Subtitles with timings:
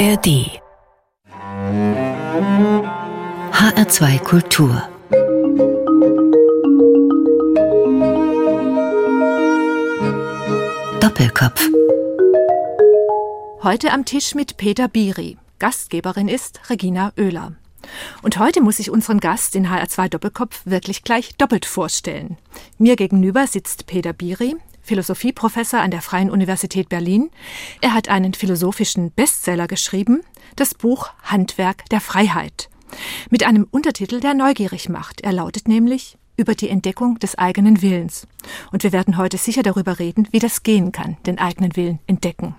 [0.00, 0.48] ARD
[3.52, 4.88] HR2 Kultur
[11.00, 11.68] Doppelkopf
[13.62, 15.36] Heute am Tisch mit Peter Biri.
[15.58, 17.52] Gastgeberin ist Regina Oehler.
[18.22, 22.38] Und heute muss ich unseren Gast in HR2 Doppelkopf wirklich gleich doppelt vorstellen.
[22.78, 27.30] Mir gegenüber sitzt Peter Biri, Philosophieprofessor an der Freien Universität Berlin.
[27.80, 30.22] Er hat einen philosophischen Bestseller geschrieben,
[30.56, 32.68] das Buch Handwerk der Freiheit.
[33.30, 35.20] Mit einem Untertitel, der neugierig macht.
[35.20, 38.26] Er lautet nämlich über die Entdeckung des eigenen Willens.
[38.72, 42.54] Und wir werden heute sicher darüber reden, wie das gehen kann, den eigenen Willen entdecken.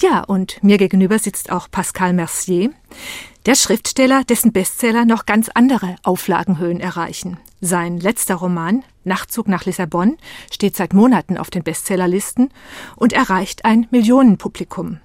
[0.00, 2.70] Ja, und mir gegenüber sitzt auch Pascal Mercier,
[3.48, 7.38] der Schriftsteller, dessen Bestseller noch ganz andere Auflagenhöhen erreichen.
[7.62, 10.18] Sein letzter Roman, Nachtzug nach Lissabon,
[10.52, 12.50] steht seit Monaten auf den Bestsellerlisten
[12.94, 15.00] und erreicht ein Millionenpublikum.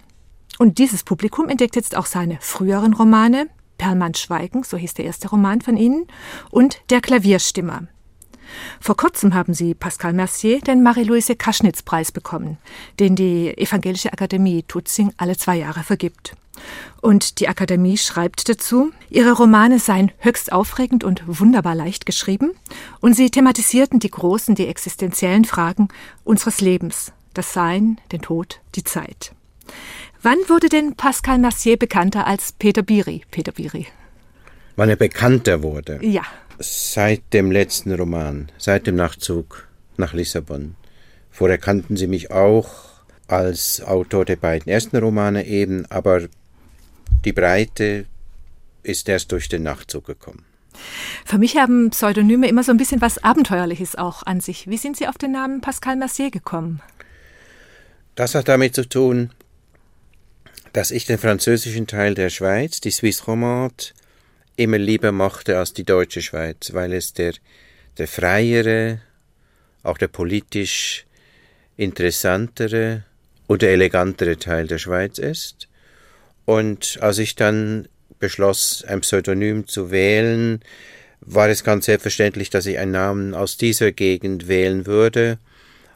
[0.59, 5.29] Und dieses Publikum entdeckt jetzt auch seine früheren Romane, Perlmann Schweigen, so hieß der erste
[5.29, 6.05] Roman von Ihnen,
[6.51, 7.87] und Der Klavierstimmer.
[8.81, 12.57] Vor kurzem haben Sie, Pascal Mercier, den Marie-Louise Kaschnitz-Preis bekommen,
[12.99, 16.35] den die Evangelische Akademie Tutzing alle zwei Jahre vergibt.
[17.01, 22.51] Und die Akademie schreibt dazu, ihre Romane seien höchst aufregend und wunderbar leicht geschrieben
[23.01, 25.89] und sie thematisierten die großen, die existenziellen Fragen
[26.23, 29.33] unseres Lebens, das Sein, den Tod, die Zeit.
[30.21, 33.23] Wann wurde denn Pascal Mercier bekannter als Peter Biri?
[33.31, 33.87] Peter Biri.
[34.75, 35.99] Wann er bekannter wurde?
[36.01, 36.23] Ja.
[36.59, 40.75] Seit dem letzten Roman, seit dem Nachtzug nach Lissabon.
[41.29, 42.69] Vorher kannten sie mich auch
[43.27, 46.21] als Autor der beiden ersten Romane eben, aber
[47.25, 48.05] die Breite
[48.83, 50.45] ist erst durch den Nachtzug gekommen.
[51.25, 54.67] Für mich haben Pseudonyme immer so ein bisschen was Abenteuerliches auch an sich.
[54.67, 56.81] Wie sind Sie auf den Namen Pascal Mercier gekommen?
[58.15, 59.31] Das hat damit zu tun,
[60.73, 63.85] dass ich den französischen Teil der Schweiz, die Suisse Romande,
[64.55, 67.33] immer lieber mochte als die deutsche Schweiz, weil es der,
[67.97, 69.01] der freiere,
[69.83, 71.05] auch der politisch
[71.77, 73.03] interessantere
[73.47, 75.67] und der elegantere Teil der Schweiz ist.
[76.45, 77.87] Und als ich dann
[78.19, 80.61] beschloss, ein Pseudonym zu wählen,
[81.21, 85.37] war es ganz selbstverständlich, dass ich einen Namen aus dieser Gegend wählen würde.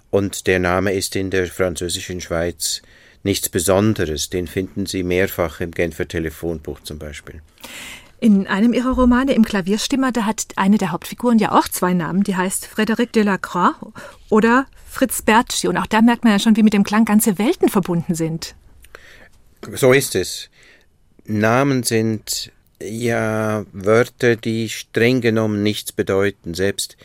[0.09, 2.81] Und der Name ist in der französischen Schweiz
[3.24, 4.30] nichts Besonderes.
[4.30, 7.41] Den finden Sie mehrfach im Genfer Telefonbuch zum Beispiel.
[8.19, 12.24] In einem ihrer Romane, im Klavierstimmer, da hat eine der Hauptfiguren ja auch zwei Namen.
[12.24, 13.75] Die heißt Frédéric Delacroix
[14.29, 15.68] oder Fritz Bertschi.
[15.68, 18.56] Und auch da merkt man ja schon, wie mit dem Klang ganze Welten verbunden sind.
[19.62, 20.50] So ist es.
[21.25, 22.51] Namen sind
[22.81, 26.95] ja Wörter, die streng genommen nichts bedeuten, selbst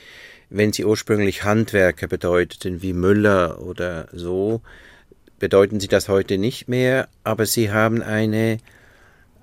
[0.50, 4.60] wenn sie ursprünglich Handwerker bedeuteten, wie Müller oder so,
[5.38, 8.58] bedeuten sie das heute nicht mehr, aber sie haben eine,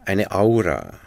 [0.06, 1.00] eine Aura,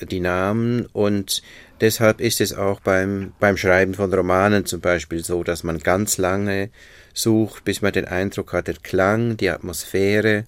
[0.00, 1.42] die Namen, und
[1.82, 6.16] deshalb ist es auch beim, beim Schreiben von Romanen zum Beispiel so, dass man ganz
[6.16, 6.70] lange
[7.12, 10.46] sucht, bis man den Eindruck hat, der Klang, die Atmosphäre,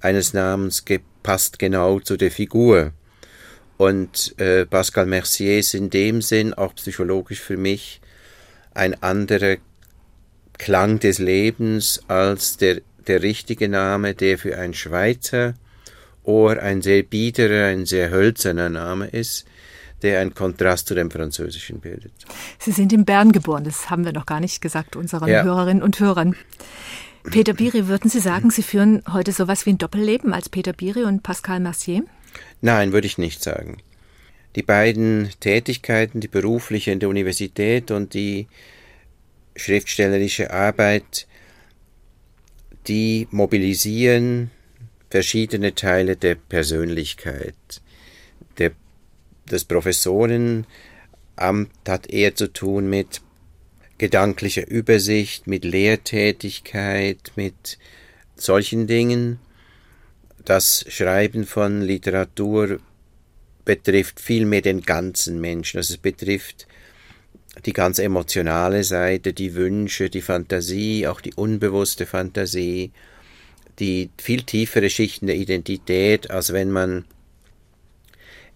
[0.00, 0.84] eines Namens
[1.22, 2.92] passt genau zu der Figur.
[3.76, 8.00] Und äh, Pascal Mercier ist in dem Sinn auch psychologisch für mich
[8.74, 9.56] ein anderer
[10.58, 15.54] Klang des Lebens als der, der richtige Name, der für ein Schweizer
[16.22, 19.46] Ohr ein sehr biederer, ein sehr hölzerner Name ist,
[20.02, 22.12] der einen Kontrast zu dem Französischen bildet.
[22.58, 25.42] Sie sind in Bern geboren, das haben wir noch gar nicht gesagt, unseren ja.
[25.42, 26.36] Hörerinnen und Hörern.
[27.24, 31.04] Peter Biri, würden Sie sagen, Sie führen heute sowas wie ein Doppelleben als Peter Biri
[31.04, 32.04] und Pascal Mercier?
[32.60, 33.78] Nein, würde ich nicht sagen.
[34.56, 38.48] Die beiden Tätigkeiten, die berufliche in der Universität und die
[39.54, 41.26] schriftstellerische Arbeit,
[42.88, 44.50] die mobilisieren
[45.10, 47.54] verschiedene Teile der Persönlichkeit.
[48.58, 48.72] Der,
[49.46, 50.66] das Professorenamt
[51.86, 53.20] hat eher zu tun mit
[54.00, 57.76] gedanklicher Übersicht, mit Lehrtätigkeit, mit
[58.34, 59.38] solchen Dingen.
[60.42, 62.80] Das Schreiben von Literatur
[63.66, 65.76] betrifft vielmehr den ganzen Menschen.
[65.76, 66.66] Also es betrifft
[67.66, 72.92] die ganz emotionale Seite, die Wünsche, die Fantasie, auch die unbewusste Fantasie,
[73.80, 77.04] die viel tiefere Schichten der Identität, als wenn man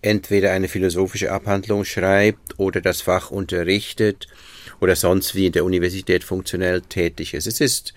[0.00, 4.26] entweder eine philosophische Abhandlung schreibt oder das Fach unterrichtet
[4.81, 7.46] oder sonst wie in der Universität funktionell tätig ist.
[7.46, 7.94] Es ist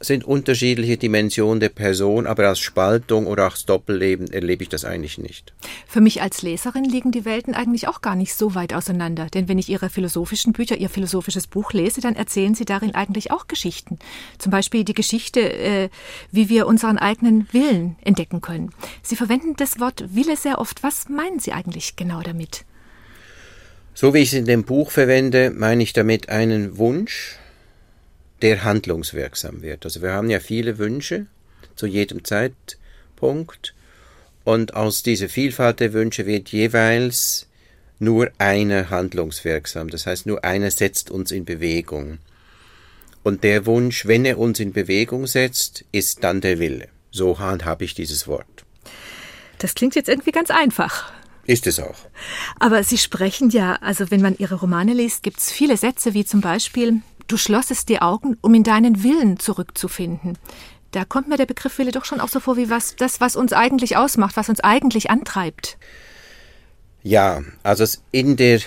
[0.00, 5.18] sind unterschiedliche Dimensionen der Person, aber als Spaltung oder als Doppelleben erlebe ich das eigentlich
[5.18, 5.52] nicht.
[5.86, 9.48] Für mich als Leserin liegen die Welten eigentlich auch gar nicht so weit auseinander, denn
[9.48, 13.48] wenn ich Ihre philosophischen Bücher, Ihr philosophisches Buch lese, dann erzählen Sie darin eigentlich auch
[13.48, 13.98] Geschichten.
[14.38, 15.88] Zum Beispiel die Geschichte, äh,
[16.30, 18.70] wie wir unseren eigenen Willen entdecken können.
[19.02, 20.82] Sie verwenden das Wort Wille sehr oft.
[20.82, 22.64] Was meinen Sie eigentlich genau damit?
[23.94, 27.38] So wie ich es in dem Buch verwende, meine ich damit einen Wunsch,
[28.42, 29.84] der handlungswirksam wird.
[29.84, 31.26] Also wir haben ja viele Wünsche
[31.76, 33.74] zu jedem Zeitpunkt
[34.42, 37.46] und aus dieser Vielfalt der Wünsche wird jeweils
[38.00, 39.88] nur einer handlungswirksam.
[39.88, 42.18] Das heißt, nur einer setzt uns in Bewegung.
[43.22, 46.88] Und der Wunsch, wenn er uns in Bewegung setzt, ist dann der Wille.
[47.10, 48.64] So habe ich dieses Wort.
[49.58, 51.12] Das klingt jetzt irgendwie ganz einfach.
[51.46, 51.96] Ist es auch.
[52.58, 56.24] Aber Sie sprechen ja, also wenn man Ihre Romane liest, gibt es viele Sätze wie
[56.24, 60.36] zum Beispiel, Du schlossest die Augen, um in deinen Willen zurückzufinden.
[60.90, 63.34] Da kommt mir der Begriff Wille doch schon auch so vor wie was, das, was
[63.34, 65.78] uns eigentlich ausmacht, was uns eigentlich antreibt.
[67.02, 68.60] Ja, also in der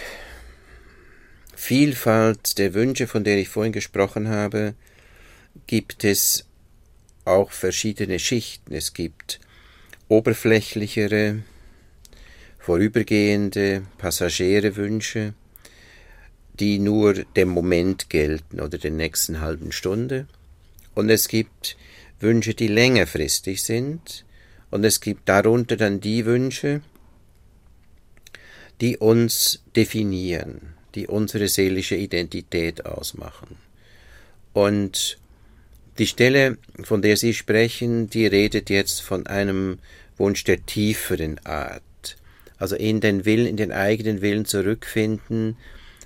[1.56, 4.74] Vielfalt der Wünsche, von der ich vorhin gesprochen habe,
[5.68, 6.46] gibt es
[7.26, 8.74] auch verschiedene Schichten.
[8.74, 9.40] Es gibt
[10.08, 11.44] oberflächlichere,
[12.68, 15.34] vorübergehende, passagiere Wünsche
[16.60, 20.28] die nur dem Moment gelten oder der nächsten halben Stunde.
[20.96, 21.78] Und es gibt
[22.20, 24.26] Wünsche, die längerfristig sind.
[24.72, 26.82] Und es gibt darunter dann die Wünsche,
[28.82, 33.56] die uns definieren, die unsere seelische Identität ausmachen.
[34.54, 35.20] Und
[36.00, 39.80] die Stelle, von der Sie sprechen, die redet jetzt von einem
[40.18, 41.87] Wunsch der tieferen Art.
[42.58, 45.58] Also in den Willen, in den eigenen Willen zurückfinden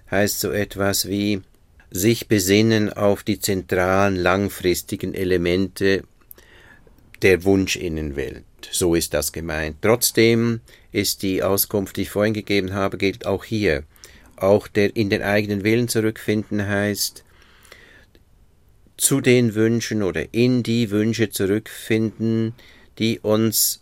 [0.09, 1.42] heißt so etwas wie
[1.89, 6.03] sich besinnen auf die zentralen langfristigen Elemente
[7.21, 8.44] der Wunschinnenwelt.
[8.71, 9.77] So ist das gemeint.
[9.81, 10.62] Trotzdem
[10.92, 13.83] ist die Auskunft, die ich vorhin gegeben habe, gilt auch hier.
[14.36, 17.24] Auch der in den eigenen Willen zurückfinden heißt,
[18.97, 22.54] zu den Wünschen oder in die Wünsche zurückfinden,
[23.00, 23.81] die uns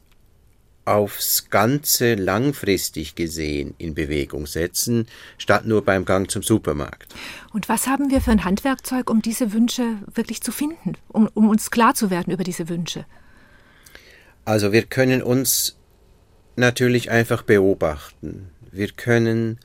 [0.89, 5.07] aufs Ganze langfristig gesehen in Bewegung setzen,
[5.37, 7.13] statt nur beim Gang zum Supermarkt.
[7.53, 11.47] Und was haben wir für ein Handwerkzeug, um diese Wünsche wirklich zu finden, um, um
[11.47, 13.05] uns klar zu werden über diese Wünsche?
[14.45, 15.77] Also wir können uns
[16.55, 18.49] natürlich einfach beobachten.
[18.71, 19.59] Wir können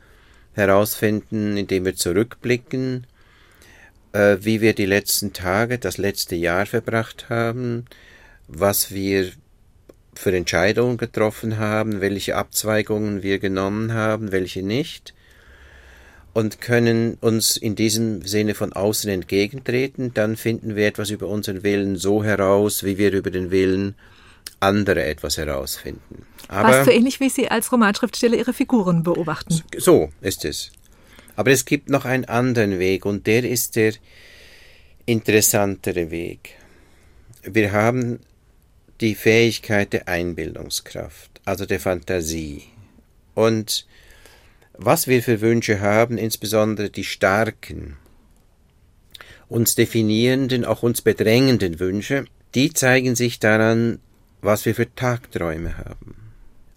[0.52, 3.06] herausfinden, indem wir zurückblicken,
[4.12, 7.86] äh, wie wir die letzten Tage, das letzte Jahr verbracht haben,
[8.46, 9.32] was wir
[10.18, 15.14] für Entscheidungen getroffen haben, welche Abzweigungen wir genommen haben, welche nicht,
[16.34, 21.62] und können uns in diesem Sinne von außen entgegentreten, dann finden wir etwas über unseren
[21.62, 23.94] Willen so heraus, wie wir über den Willen
[24.58, 26.26] anderer etwas herausfinden.
[26.48, 29.62] Aber Was so ähnlich wie Sie als Romanschriftsteller Ihre Figuren beobachten.
[29.76, 30.72] So ist es.
[31.36, 33.94] Aber es gibt noch einen anderen Weg und der ist der
[35.06, 36.56] interessantere Weg.
[37.42, 38.20] Wir haben
[39.00, 42.62] die Fähigkeit der Einbildungskraft, also der Fantasie.
[43.34, 43.86] Und
[44.76, 47.96] was wir für Wünsche haben, insbesondere die starken,
[49.48, 52.24] uns definierenden, auch uns bedrängenden Wünsche,
[52.54, 53.98] die zeigen sich daran,
[54.40, 56.16] was wir für Tagträume haben.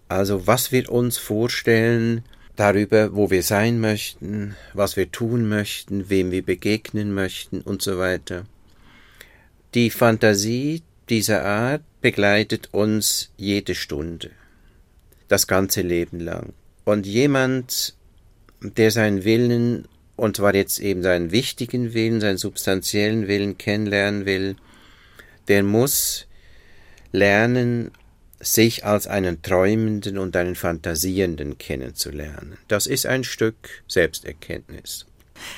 [0.10, 2.24] Also was wir uns vorstellen
[2.56, 7.98] darüber, wo wir sein möchten, was wir tun möchten, wem wir begegnen möchten und so
[7.98, 8.46] weiter.
[9.74, 14.30] Die Fantasie dieser Art begleitet uns jede Stunde,
[15.28, 16.54] das ganze Leben lang.
[16.86, 17.96] Und jemand,
[18.62, 24.56] der seinen Willen, und zwar jetzt eben seinen wichtigen Willen, seinen substanziellen Willen kennenlernen will,
[25.50, 26.28] der muss
[27.12, 27.92] lernen,
[28.40, 32.58] sich als einen Träumenden und einen Fantasierenden kennenzulernen.
[32.70, 35.08] Das ist ein Stück Selbsterkenntnis.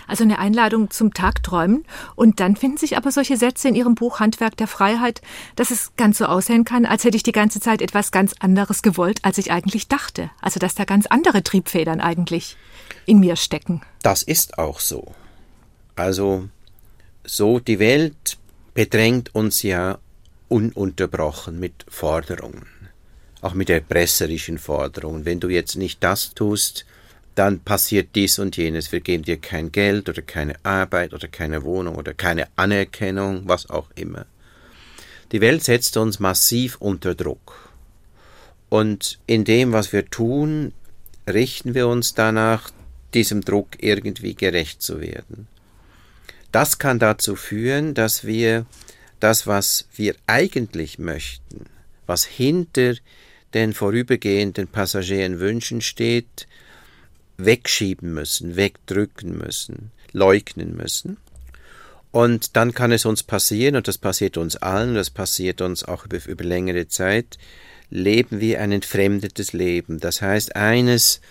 [0.07, 1.85] Also eine Einladung zum Tagträumen.
[2.15, 5.21] Und dann finden sich aber solche Sätze in Ihrem Buch Handwerk der Freiheit,
[5.55, 8.81] dass es ganz so aussehen kann, als hätte ich die ganze Zeit etwas ganz anderes
[8.81, 10.29] gewollt, als ich eigentlich dachte.
[10.41, 12.57] Also dass da ganz andere Triebfedern eigentlich
[13.05, 13.81] in mir stecken.
[14.01, 15.13] Das ist auch so.
[15.95, 16.47] Also
[17.25, 18.37] so die Welt
[18.73, 19.99] bedrängt uns ja
[20.47, 22.67] ununterbrochen mit Forderungen,
[23.41, 25.25] auch mit erpresserischen Forderungen.
[25.25, 26.85] Wenn du jetzt nicht das tust,
[27.39, 28.91] dann passiert dies und jenes.
[28.91, 33.69] Wir geben dir kein Geld oder keine Arbeit oder keine Wohnung oder keine Anerkennung, was
[33.69, 34.25] auch immer.
[35.31, 37.69] Die Welt setzt uns massiv unter Druck.
[38.67, 40.73] Und in dem, was wir tun,
[41.27, 42.71] richten wir uns danach,
[43.13, 45.47] diesem Druck irgendwie gerecht zu werden.
[46.51, 48.65] Das kann dazu führen, dass wir
[49.21, 51.67] das, was wir eigentlich möchten,
[52.05, 52.95] was hinter
[53.53, 56.47] den vorübergehenden Passagieren Wünschen steht,
[57.39, 61.17] wegschieben müssen, wegdrücken müssen, leugnen müssen.
[62.11, 66.05] Und dann kann es uns passieren, und das passiert uns allen, das passiert uns auch
[66.05, 67.37] über, über längere Zeit,
[67.89, 69.99] leben wir ein entfremdetes Leben.
[69.99, 71.21] Das heißt, eines,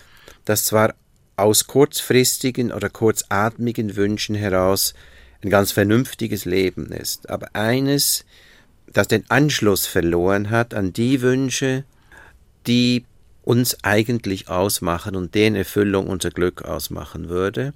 [0.45, 0.93] das zwar
[1.35, 4.93] aus kurzfristigen oder kurzatmigen Wünschen heraus
[5.41, 8.25] ein ganz vernünftiges Leben ist, aber eines,
[8.91, 11.85] das den Anschluss verloren hat an die Wünsche,
[12.67, 13.05] die
[13.43, 17.73] uns eigentlich ausmachen und deren Erfüllung unser Glück ausmachen würde.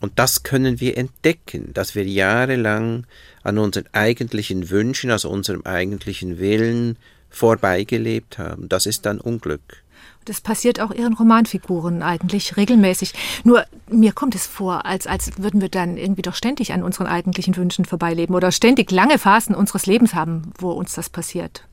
[0.00, 3.06] Und das können wir entdecken, dass wir jahrelang
[3.44, 6.96] an unseren eigentlichen Wünschen, also unserem eigentlichen Willen
[7.30, 8.68] vorbeigelebt haben.
[8.68, 9.82] Das ist dann Unglück.
[10.24, 13.14] Das passiert auch Ihren Romanfiguren eigentlich regelmäßig.
[13.44, 17.06] Nur mir kommt es vor, als, als würden wir dann irgendwie doch ständig an unseren
[17.06, 21.64] eigentlichen Wünschen vorbeileben oder ständig lange Phasen unseres Lebens haben, wo uns das passiert.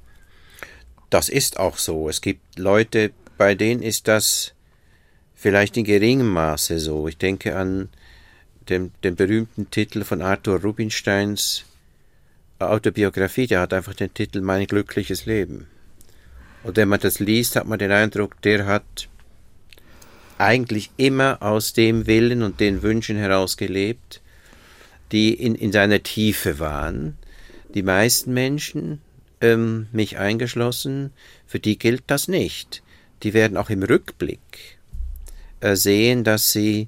[1.10, 2.10] Das ist auch so.
[2.10, 4.54] Es gibt Leute, bei denen ist das
[5.36, 7.08] vielleicht in geringem Maße so.
[7.08, 7.90] Ich denke an
[8.70, 11.66] den, den berühmten Titel von Arthur Rubinsteins
[12.60, 15.68] Autobiografie, der hat einfach den Titel Mein glückliches Leben.
[16.64, 19.08] Und wenn man das liest, hat man den Eindruck, der hat
[20.38, 24.22] eigentlich immer aus dem Willen und den Wünschen heraus gelebt,
[25.14, 27.18] die in, in seiner Tiefe waren.
[27.74, 29.02] Die meisten Menschen,
[29.42, 31.12] ähm, mich eingeschlossen,
[31.48, 32.84] für die gilt das nicht.
[33.24, 34.80] Die werden auch im Rückblick
[35.60, 36.88] äh, sehen, dass sie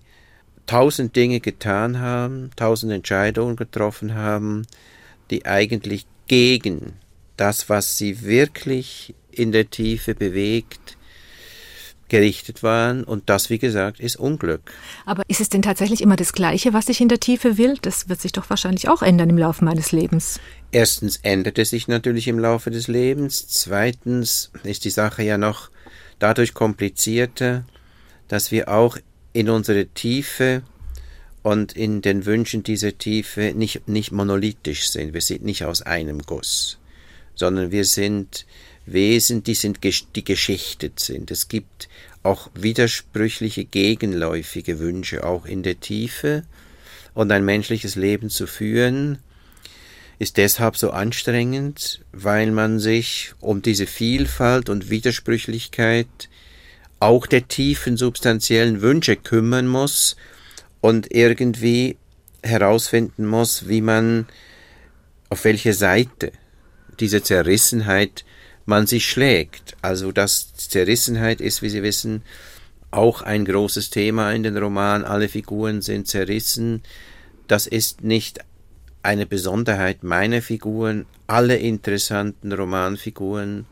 [0.65, 4.65] tausend Dinge getan haben, tausend Entscheidungen getroffen haben,
[5.29, 6.93] die eigentlich gegen
[7.38, 10.98] das, was sie wirklich in der Tiefe bewegt,
[12.08, 13.03] gerichtet waren.
[13.03, 14.72] Und das, wie gesagt, ist Unglück.
[15.05, 17.77] Aber ist es denn tatsächlich immer das Gleiche, was ich in der Tiefe will?
[17.81, 20.39] Das wird sich doch wahrscheinlich auch ändern im Laufe meines Lebens.
[20.72, 23.48] Erstens ändert es sich natürlich im Laufe des Lebens.
[23.50, 25.70] Zweitens ist die Sache ja noch
[26.20, 27.66] dadurch komplizierter,
[28.30, 28.98] dass wir auch
[29.34, 30.63] in unserer Tiefe
[31.44, 35.13] und in den Wünschen dieser Tiefe nicht, nicht monolithisch sind.
[35.13, 36.78] Wir sind nicht aus einem Guss,
[37.36, 38.46] sondern wir sind
[38.86, 41.32] Wesen, die, sind, die geschichtet sind.
[41.32, 41.90] Es gibt
[42.24, 46.44] auch widersprüchliche, gegenläufige Wünsche, auch in der Tiefe.
[47.13, 49.18] Und ein menschliches Leben zu führen,
[50.22, 56.30] ist deshalb so anstrengend, weil man sich um diese Vielfalt und Widersprüchlichkeit
[57.00, 60.16] auch der tiefen substanziellen Wünsche kümmern muss
[60.80, 61.98] und irgendwie
[62.44, 64.28] herausfinden muss, wie man
[65.30, 66.32] auf welche Seite
[67.00, 68.24] diese Zerrissenheit
[68.68, 69.75] man sich schlägt.
[69.82, 72.22] Also dass Zerrissenheit ist, wie Sie wissen,
[72.92, 75.04] auch ein großes Thema in den Roman.
[75.04, 76.84] Alle Figuren sind zerrissen.
[77.48, 78.40] Das ist nicht
[79.03, 81.05] eine Besonderheit meiner Figuren.
[81.27, 83.65] Alle interessanten Romanfiguren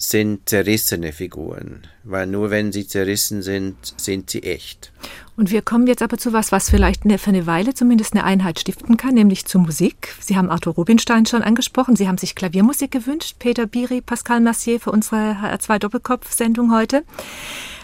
[0.00, 4.92] sind zerrissene Figuren, weil nur wenn sie zerrissen sind, sind sie echt.
[5.36, 8.58] Und wir kommen jetzt aber zu was, was vielleicht für eine Weile zumindest eine Einheit
[8.58, 10.14] stiften kann, nämlich zur Musik.
[10.18, 11.96] Sie haben Arthur Rubinstein schon angesprochen.
[11.96, 17.04] Sie haben sich Klaviermusik gewünscht, Peter Biri, Pascal Massier für unsere HR2 Doppelkopf-Sendung heute.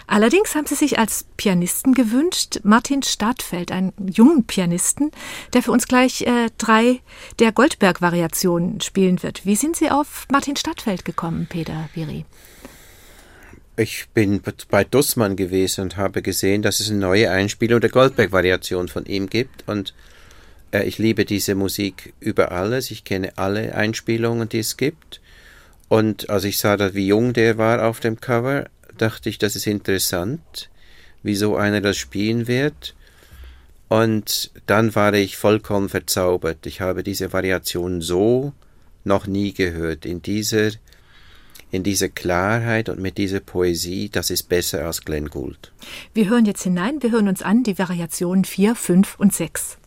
[0.07, 5.11] Allerdings haben sie sich als Pianisten gewünscht Martin Stadtfeld, einen jungen Pianisten,
[5.53, 7.01] der für uns gleich äh, drei
[7.39, 9.45] der Goldberg-Variationen spielen wird.
[9.45, 12.25] Wie sind Sie auf Martin Stadtfeld gekommen, Peter Viri?
[13.75, 18.87] Ich bin bei Dussmann gewesen und habe gesehen, dass es eine neue Einspielung der Goldberg-Variation
[18.87, 19.93] von ihm gibt und
[20.71, 22.91] äh, ich liebe diese Musik über alles.
[22.91, 25.21] Ich kenne alle Einspielungen, die es gibt.
[25.89, 28.65] Und als ich sah, wie jung der war auf dem Cover,
[28.97, 30.69] dachte ich, das ist interessant,
[31.23, 32.95] wieso einer das spielen wird.
[33.89, 36.65] Und dann war ich vollkommen verzaubert.
[36.65, 38.53] Ich habe diese Variation so
[39.05, 40.05] noch nie gehört.
[40.05, 40.71] In dieser,
[41.71, 45.71] in dieser Klarheit und mit dieser Poesie, das ist besser als Glenn Gould.
[46.13, 49.77] Wir hören jetzt hinein, wir hören uns an die Variationen 4, 5 und 6.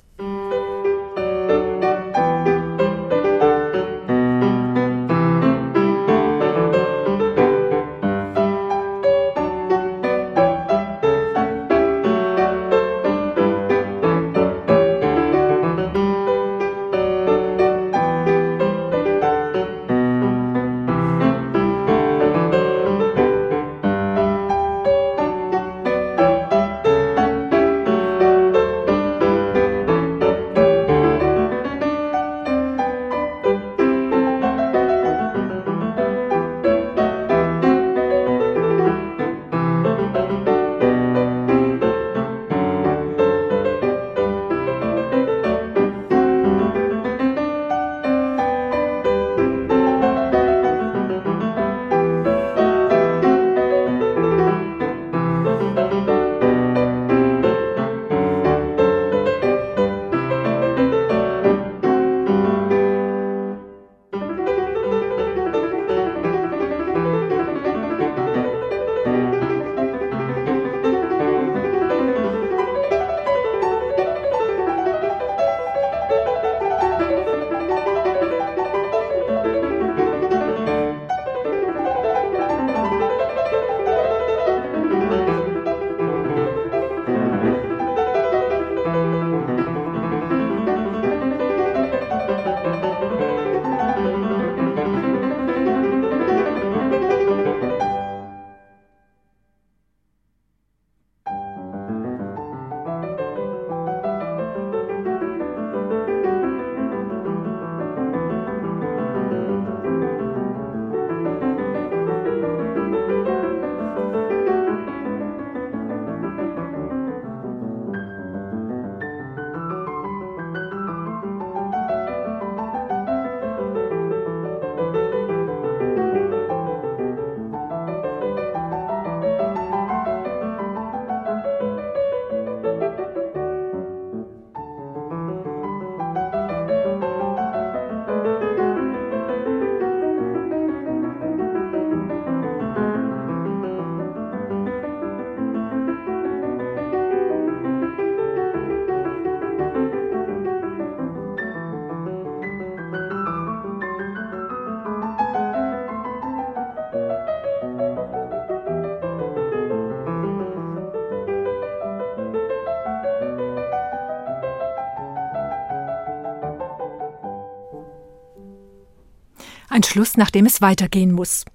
[169.80, 171.46] Ein Schluss, nach dem es weitergehen muss.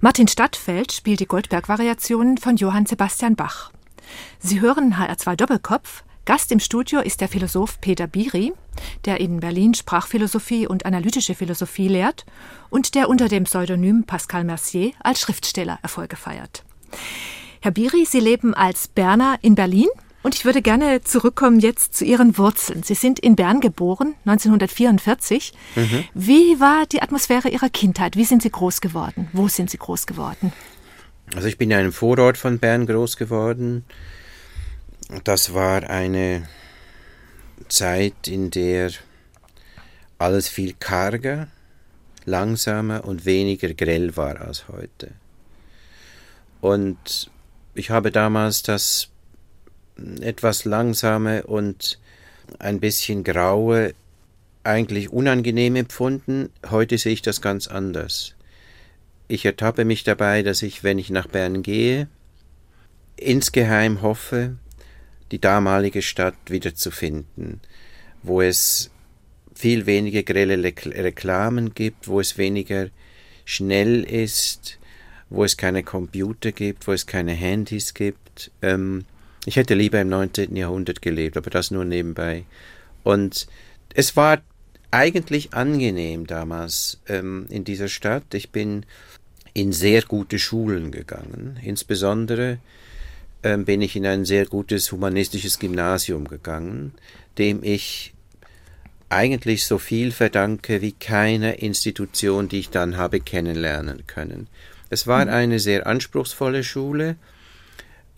[0.00, 3.72] Martin Stadtfeld spielt die Goldberg-Variationen von Johann Sebastian Bach.
[4.38, 6.04] Sie hören HR2 Doppelkopf.
[6.24, 8.52] Gast im Studio ist der Philosoph Peter Biri,
[9.04, 12.24] der in Berlin Sprachphilosophie und analytische Philosophie lehrt
[12.70, 16.62] und der unter dem Pseudonym Pascal Mercier als Schriftsteller Erfolge feiert.
[17.62, 19.88] Herr Biri, Sie leben als Berner in Berlin
[20.22, 22.82] und ich würde gerne zurückkommen jetzt zu Ihren Wurzeln.
[22.82, 25.52] Sie sind in Bern geboren, 1944.
[25.74, 26.04] Mhm.
[26.14, 28.16] Wie war die Atmosphäre Ihrer Kindheit?
[28.16, 29.28] Wie sind Sie groß geworden?
[29.32, 30.52] Wo sind Sie groß geworden?
[31.34, 33.84] Also ich bin in einem Vorort von Bern groß geworden.
[35.24, 36.48] Das war eine
[37.68, 38.92] Zeit, in der
[40.18, 41.48] alles viel karger,
[42.24, 45.12] langsamer und weniger grell war als heute.
[46.60, 47.30] Und
[47.74, 49.11] ich habe damals das
[50.20, 51.98] etwas langsame und
[52.58, 53.94] ein bisschen graue
[54.64, 56.50] eigentlich unangenehm empfunden.
[56.70, 58.34] Heute sehe ich das ganz anders.
[59.28, 62.08] Ich ertappe mich dabei, dass ich, wenn ich nach Bern gehe,
[63.16, 64.56] insgeheim hoffe,
[65.30, 67.60] die damalige Stadt wiederzufinden,
[68.22, 68.90] wo es
[69.54, 72.88] viel weniger grelle Reklamen gibt, wo es weniger
[73.44, 74.78] schnell ist,
[75.30, 78.50] wo es keine Computer gibt, wo es keine Handys gibt.
[78.60, 79.04] Ähm,
[79.44, 80.54] ich hätte lieber im 19.
[80.56, 82.44] Jahrhundert gelebt, aber das nur nebenbei.
[83.02, 83.46] Und
[83.94, 84.40] es war
[84.90, 88.34] eigentlich angenehm damals ähm, in dieser Stadt.
[88.34, 88.86] Ich bin
[89.54, 91.58] in sehr gute Schulen gegangen.
[91.62, 92.58] Insbesondere
[93.42, 96.92] ähm, bin ich in ein sehr gutes humanistisches Gymnasium gegangen,
[97.38, 98.14] dem ich
[99.08, 104.46] eigentlich so viel verdanke wie keine Institution, die ich dann habe kennenlernen können.
[104.88, 105.30] Es war mhm.
[105.30, 107.16] eine sehr anspruchsvolle Schule,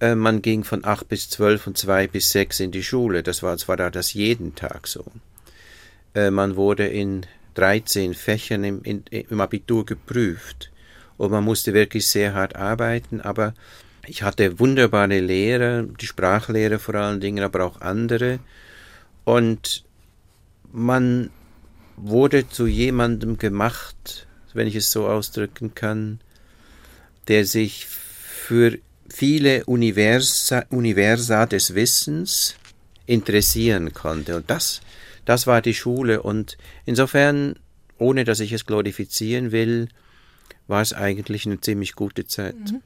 [0.01, 3.23] äh, man ging von acht bis zwölf und zwei bis sechs in die Schule.
[3.23, 5.05] Das war zwar da das jeden Tag so.
[6.15, 10.71] Äh, man wurde in 13 Fächern im, in, im Abitur geprüft
[11.17, 13.55] und man musste wirklich sehr hart arbeiten, aber
[14.07, 18.39] ich hatte wunderbare Lehrer, die Sprachlehrer vor allen Dingen, aber auch andere.
[19.25, 19.85] Und
[20.73, 21.31] man
[21.97, 26.21] wurde zu jemandem gemacht, wenn ich es so ausdrücken kann,
[27.29, 28.79] der sich für
[29.09, 32.57] viele Universa, Universa des Wissens
[33.07, 34.37] interessieren konnte.
[34.37, 34.81] Und das,
[35.25, 36.23] das war die Schule.
[36.23, 37.57] Und insofern,
[37.99, 39.89] ohne dass ich es glorifizieren will,
[40.67, 42.55] war es eigentlich eine ziemlich gute Zeit.
[42.55, 42.81] Mhm.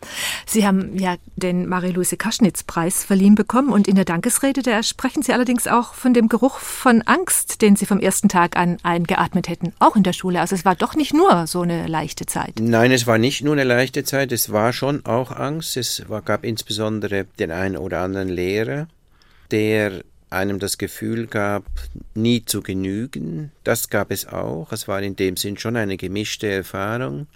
[0.47, 5.33] Sie haben ja den Marie-Louise Kaschnitz-Preis verliehen bekommen und in der Dankesrede, da sprechen Sie
[5.33, 9.73] allerdings auch von dem Geruch von Angst, den Sie vom ersten Tag an eingeatmet hätten,
[9.79, 10.41] auch in der Schule.
[10.41, 12.55] Also es war doch nicht nur so eine leichte Zeit.
[12.61, 15.77] Nein, es war nicht nur eine leichte Zeit, es war schon auch Angst.
[15.77, 18.88] Es gab insbesondere den einen oder anderen Lehrer,
[19.51, 21.64] der einem das Gefühl gab,
[22.14, 23.51] nie zu genügen.
[23.64, 24.73] Das gab es auch.
[24.73, 27.27] Es war in dem Sinn schon eine gemischte Erfahrung.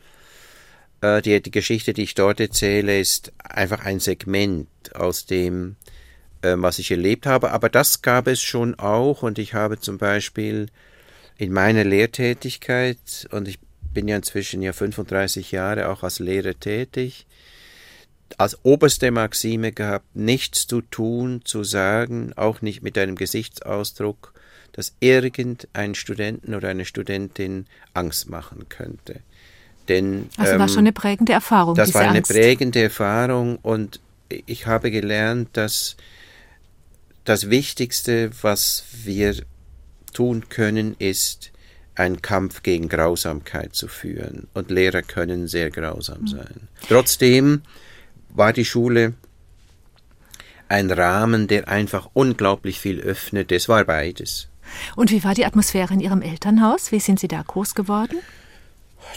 [1.02, 5.76] Äh, die, die Geschichte, die ich dort erzähle, ist einfach ein Segment aus dem,
[6.40, 7.50] äh, was ich erlebt habe.
[7.50, 10.68] Aber das gab es schon auch und ich habe zum Beispiel
[11.36, 13.58] in meiner Lehrtätigkeit, und ich
[13.92, 17.26] bin ja inzwischen ja 35 Jahre auch als Lehrer tätig,
[18.38, 24.32] als oberste Maxime gehabt, nichts zu tun, zu sagen, auch nicht mit einem Gesichtsausdruck,
[24.72, 29.20] dass irgendein Studenten oder eine Studentin Angst machen könnte.
[29.88, 31.74] Denn, also war ähm, schon eine prägende Erfahrung.
[31.74, 32.30] Das war eine Angst.
[32.30, 34.00] prägende Erfahrung und
[34.46, 35.96] ich habe gelernt, dass
[37.24, 39.36] das Wichtigste, was wir
[40.12, 41.52] tun können, ist,
[41.94, 44.48] einen Kampf gegen Grausamkeit zu führen.
[44.54, 46.26] Und Lehrer können sehr grausam mhm.
[46.26, 46.68] sein.
[46.88, 47.62] Trotzdem
[48.30, 49.14] war die Schule
[50.68, 53.52] ein Rahmen, der einfach unglaublich viel öffnet.
[53.52, 54.48] Es war beides.
[54.96, 56.92] Und wie war die Atmosphäre in Ihrem Elternhaus?
[56.92, 58.16] Wie sind Sie da groß geworden?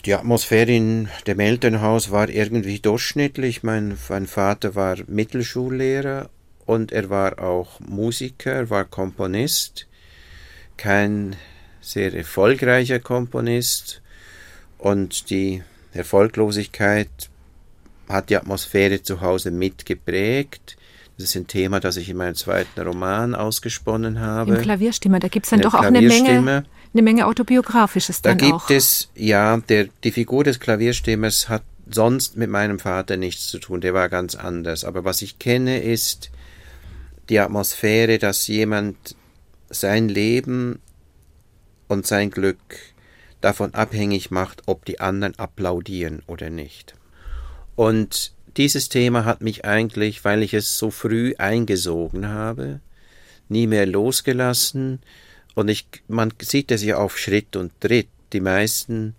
[0.03, 3.63] Die Atmosphäre in dem Elternhaus war irgendwie durchschnittlich.
[3.63, 6.29] Mein, mein Vater war Mittelschullehrer
[6.65, 9.88] und er war auch Musiker, er war Komponist,
[10.77, 11.36] kein
[11.81, 14.01] sehr erfolgreicher Komponist
[14.77, 17.10] und die Erfolglosigkeit
[18.10, 20.77] hat die Atmosphäre zu Hause mitgeprägt.
[21.17, 24.55] Das ist ein Thema, das ich in meinem zweiten Roman ausgesponnen habe.
[24.55, 28.39] Im Klavierstimme, da gibt es dann doch auch eine Menge eine Menge Autobiografisches dann auch.
[28.39, 33.47] Da gibt es, ja, der, die Figur des Klavierstimmers hat sonst mit meinem Vater nichts
[33.47, 34.86] zu tun, der war ganz anders.
[34.86, 36.31] Aber was ich kenne, ist
[37.29, 39.15] die Atmosphäre, dass jemand
[39.69, 40.79] sein Leben
[41.88, 42.58] und sein Glück
[43.41, 46.95] davon abhängig macht, ob die anderen applaudieren oder nicht.
[47.75, 52.79] Und dieses Thema hat mich eigentlich, weil ich es so früh eingesogen habe,
[53.49, 55.01] nie mehr losgelassen
[55.55, 58.09] und ich, man sieht es ja auf Schritt und Tritt.
[58.33, 59.15] Die meisten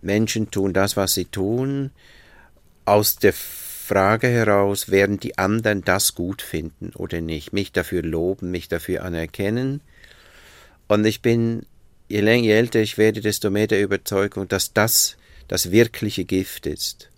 [0.00, 1.90] Menschen tun das, was sie tun,
[2.84, 8.50] aus der Frage heraus, werden die anderen das gut finden oder nicht, mich dafür loben,
[8.50, 9.80] mich dafür anerkennen.
[10.88, 11.64] Und ich bin,
[12.08, 15.16] je länger, je älter ich werde, desto mehr der Überzeugung, dass das
[15.48, 17.10] das wirkliche Gift ist,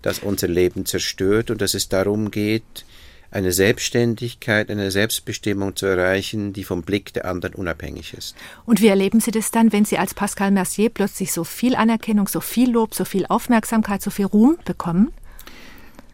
[0.00, 2.86] das unser Leben zerstört und dass es darum geht,
[3.34, 8.36] eine Selbstständigkeit, eine Selbstbestimmung zu erreichen, die vom Blick der anderen unabhängig ist.
[8.64, 12.28] Und wie erleben Sie das dann, wenn Sie als Pascal Mercier plötzlich so viel Anerkennung,
[12.28, 15.12] so viel Lob, so viel Aufmerksamkeit, so viel Ruhm bekommen?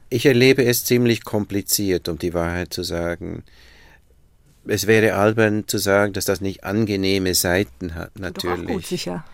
[0.08, 3.44] Ich erlebe es ziemlich kompliziert, um die Wahrheit zu sagen.
[4.66, 8.62] Es wäre albern zu sagen, dass das nicht angenehme Seiten hat, natürlich.
[8.62, 9.24] Doch auch gut, sicher.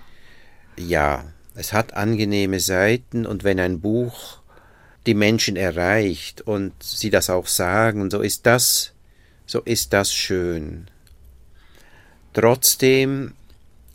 [0.76, 4.40] Ja, es hat angenehme Seiten und wenn ein Buch
[5.06, 8.92] die Menschen erreicht und sie das auch sagen, so ist das,
[9.46, 10.88] so ist das schön.
[12.32, 13.32] Trotzdem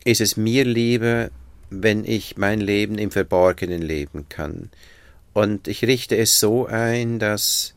[0.04, 1.30] ist es mir lieber,
[1.70, 4.70] wenn ich mein Leben im Verborgenen leben kann.
[5.34, 7.76] Und ich richte es so ein, dass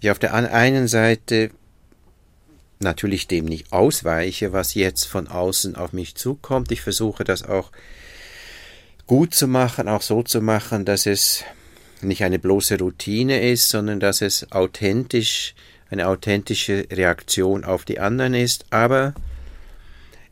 [0.00, 1.50] ich auf der einen Seite
[2.80, 6.70] natürlich dem nicht ausweiche, was jetzt von außen auf mich zukommt.
[6.72, 7.70] Ich versuche das auch
[9.06, 11.44] gut zu machen, auch so zu machen, dass es
[12.02, 15.54] nicht eine bloße Routine ist, sondern dass es authentisch,
[15.90, 19.14] eine authentische Reaktion auf die anderen ist, aber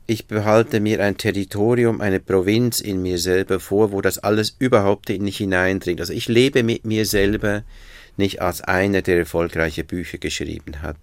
[0.07, 5.09] ich behalte mir ein Territorium, eine Provinz in mir selber vor, wo das alles überhaupt
[5.09, 6.01] nicht hineindringt.
[6.01, 7.65] Also ich lebe mit mir selber
[8.17, 10.97] nicht als einer, der erfolgreiche Bücher geschrieben hat.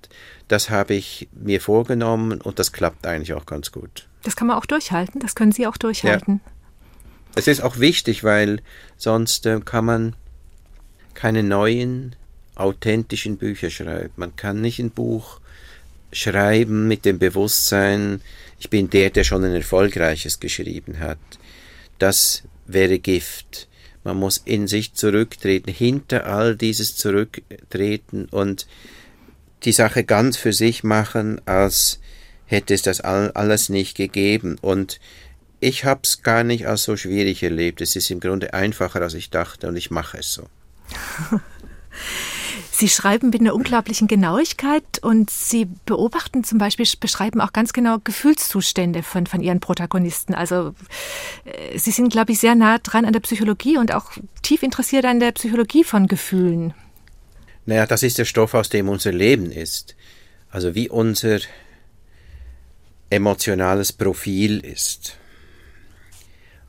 [0.47, 4.07] Das habe ich mir vorgenommen und das klappt eigentlich auch ganz gut.
[4.23, 6.41] Das kann man auch durchhalten, das können Sie auch durchhalten.
[6.43, 6.51] Ja.
[7.35, 8.61] Es ist auch wichtig, weil
[8.95, 10.15] sonst äh, kann man
[11.13, 12.15] keine neuen,
[12.55, 14.13] authentischen Bücher schreiben.
[14.15, 15.39] Man kann nicht ein Buch
[16.11, 18.21] schreiben mit dem Bewusstsein,
[18.59, 21.17] ich bin der, der schon ein erfolgreiches geschrieben hat.
[21.99, 23.67] Das wäre Gift.
[24.03, 28.67] Man muss in sich zurücktreten, hinter all dieses zurücktreten und
[29.63, 31.99] die Sache ganz für sich machen, als
[32.45, 34.57] hätte es das alles nicht gegeben.
[34.61, 34.99] Und
[35.59, 37.81] ich habe es gar nicht als so schwierig erlebt.
[37.81, 40.47] Es ist im Grunde einfacher, als ich dachte, und ich mache es so.
[42.71, 47.97] Sie schreiben mit einer unglaublichen Genauigkeit und Sie beobachten zum Beispiel, beschreiben auch ganz genau
[48.03, 50.33] Gefühlszustände von, von Ihren Protagonisten.
[50.33, 50.73] Also
[51.45, 55.05] äh, Sie sind, glaube ich, sehr nah dran an der Psychologie und auch tief interessiert
[55.05, 56.73] an der Psychologie von Gefühlen.
[57.65, 59.95] Naja, das ist der Stoff, aus dem unser Leben ist.
[60.49, 61.39] Also wie unser
[63.09, 65.17] emotionales Profil ist.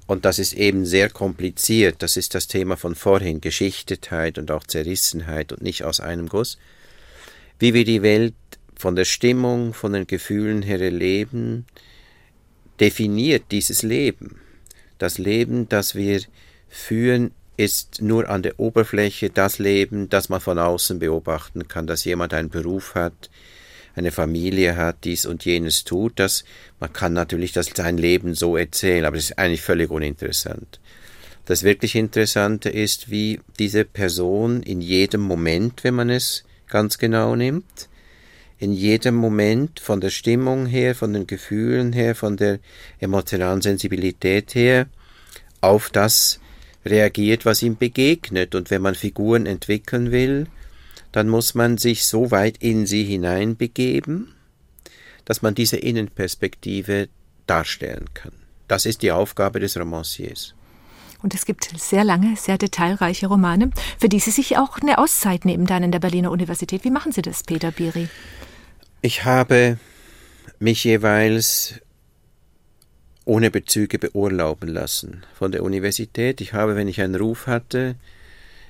[0.07, 1.97] Und das ist eben sehr kompliziert.
[2.01, 6.59] Das ist das Thema von vorhin, Geschichtetheit und auch Zerrissenheit und nicht aus einem Guss.
[7.59, 8.35] Wie wir die Welt
[8.77, 11.65] von der Stimmung, von den Gefühlen her erleben,
[12.81, 14.41] definiert dieses Leben.
[14.99, 16.21] Das Leben, das wir
[16.69, 22.05] führen, ist nur an der Oberfläche das Leben, das man von außen beobachten kann, dass
[22.05, 23.31] jemand einen Beruf hat,
[23.95, 26.45] eine Familie hat, dies und jenes tut, das,
[26.81, 30.81] man kann natürlich das sein Leben so erzählen, aber es ist eigentlich völlig uninteressant.
[31.47, 37.37] Das wirklich Interessante ist, wie diese Person in jedem Moment, wenn man es ganz genau
[37.37, 37.89] nimmt,
[38.59, 42.61] in jedem Moment von der Stimmung her, von den Gefühlen her, von der
[42.99, 44.87] emotionalen Sensibilität her,
[45.61, 46.41] auf das
[46.87, 48.55] reagiert, was ihm begegnet.
[48.55, 50.47] Und wenn man Figuren entwickeln will,
[51.15, 54.35] dann muss man sich so weit in sie hineinbegeben,
[55.25, 57.09] dass man diese Innenperspektive
[57.47, 58.33] darstellen kann.
[58.67, 60.55] Das ist die Aufgabe des Romanciers.
[61.23, 65.45] Und es gibt sehr lange, sehr detailreiche Romane, für die Sie sich auch eine Auszeit
[65.45, 66.83] nehmen dann in der Berliner Universität.
[66.83, 68.09] Wie machen Sie das, Peter Biri?
[69.01, 69.79] Ich habe
[70.59, 71.75] mich jeweils
[73.25, 76.41] ohne Bezüge beurlauben lassen von der Universität.
[76.41, 77.95] Ich habe, wenn ich einen Ruf hatte,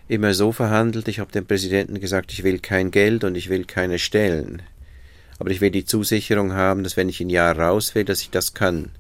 [0.09, 3.65] immer so verhandelt, ich habe dem Präsidenten gesagt, ich will kein Geld und ich will
[3.65, 4.63] keine Stellen.
[5.39, 8.31] Aber ich will die Zusicherung haben, dass wenn ich ein Jahr raus will, dass ich
[8.31, 8.91] das kann.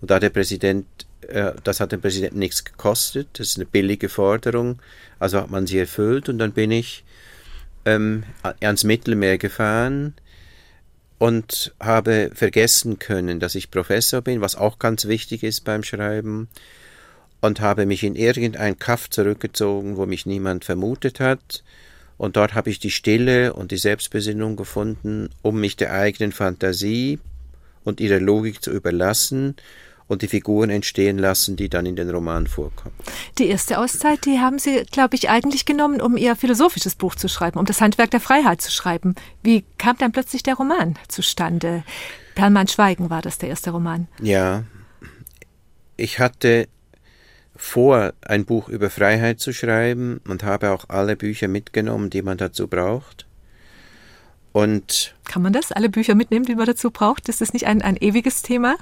[0.00, 0.86] Und da der Präsident,
[1.28, 4.80] äh, das hat dem Präsidenten nichts gekostet, das ist eine billige Forderung,
[5.18, 7.04] also hat man sie erfüllt und dann bin ich
[7.84, 8.24] ähm,
[8.60, 10.14] ans Mittelmeer gefahren
[11.18, 16.48] und habe vergessen können, dass ich Professor bin, was auch ganz wichtig ist beim Schreiben
[17.40, 21.62] und habe mich in irgendein Kaff zurückgezogen, wo mich niemand vermutet hat,
[22.18, 27.20] und dort habe ich die Stille und die Selbstbesinnung gefunden, um mich der eigenen Fantasie
[27.84, 29.54] und ihrer Logik zu überlassen
[30.08, 32.94] und die Figuren entstehen lassen, die dann in den Roman vorkommen.
[33.38, 37.28] Die erste Auszeit, die haben Sie, glaube ich, eigentlich genommen, um Ihr philosophisches Buch zu
[37.28, 39.14] schreiben, um das Handwerk der Freiheit zu schreiben.
[39.44, 41.84] Wie kam dann plötzlich der Roman zustande?
[42.34, 44.08] Perlmann Schweigen war das der erste Roman.
[44.20, 44.64] Ja,
[45.96, 46.68] ich hatte
[47.58, 52.38] vor, ein Buch über Freiheit zu schreiben und habe auch alle Bücher mitgenommen, die man
[52.38, 53.26] dazu braucht.
[54.52, 57.28] Und Kann man das, alle Bücher mitnehmen, die man dazu braucht?
[57.28, 58.76] Ist das nicht ein, ein ewiges Thema?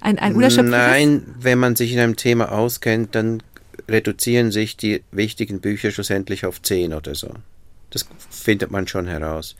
[0.00, 3.42] Ein, ein Nein, wenn man sich in einem Thema auskennt, dann
[3.88, 7.32] reduzieren sich die wichtigen Bücher schlussendlich auf zehn oder so.
[7.90, 9.56] Das findet man schon heraus.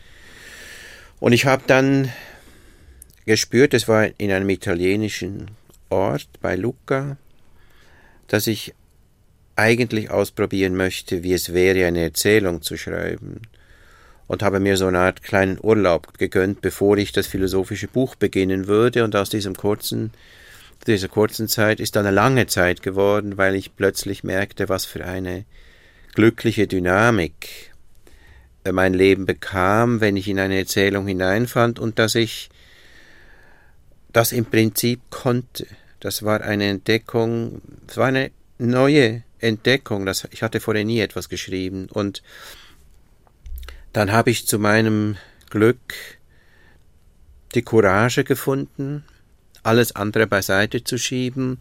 [1.18, 2.12] Und ich habe dann
[3.24, 5.50] gespürt, es war in einem italienischen
[5.88, 7.16] Ort bei Lucca,
[8.28, 8.74] dass ich
[9.56, 13.42] eigentlich ausprobieren möchte, wie es wäre, eine Erzählung zu schreiben.
[14.28, 18.66] Und habe mir so eine Art kleinen Urlaub gegönnt, bevor ich das philosophische Buch beginnen
[18.68, 19.02] würde.
[19.02, 20.12] Und aus diesem kurzen,
[20.86, 25.04] dieser kurzen Zeit ist dann eine lange Zeit geworden, weil ich plötzlich merkte, was für
[25.04, 25.44] eine
[26.14, 27.72] glückliche Dynamik
[28.70, 32.50] mein Leben bekam, wenn ich in eine Erzählung hineinfand und dass ich
[34.12, 35.66] das im Prinzip konnte.
[36.00, 40.06] Das war eine Entdeckung, es war eine neue Entdeckung.
[40.06, 41.88] Das, ich hatte vorher nie etwas geschrieben.
[41.90, 42.22] Und
[43.92, 45.16] dann habe ich zu meinem
[45.50, 45.78] Glück
[47.54, 49.04] die Courage gefunden,
[49.62, 51.58] alles andere beiseite zu schieben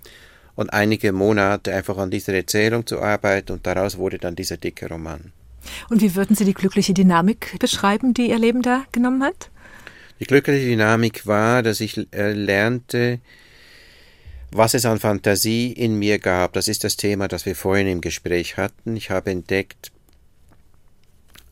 [0.55, 4.89] und einige Monate einfach an dieser Erzählung zu arbeiten und daraus wurde dann dieser dicke
[4.89, 5.31] Roman.
[5.89, 9.49] Und wie würden Sie die glückliche Dynamik beschreiben, die Ihr Leben da genommen hat?
[10.19, 13.19] Die glückliche Dynamik war, dass ich äh, lernte,
[14.51, 16.53] was es an Fantasie in mir gab.
[16.53, 18.95] Das ist das Thema, das wir vorhin im Gespräch hatten.
[18.95, 19.91] Ich habe entdeckt,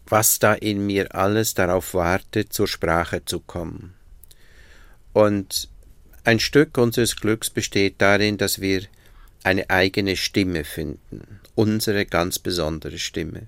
[0.08, 3.94] was da in mir alles darauf wartet, zur Sprache zu kommen.
[5.14, 5.70] Und
[6.24, 8.84] ein Stück unseres Glücks besteht darin, dass wir
[9.44, 13.44] eine eigene Stimme finden, unsere ganz besondere Stimme.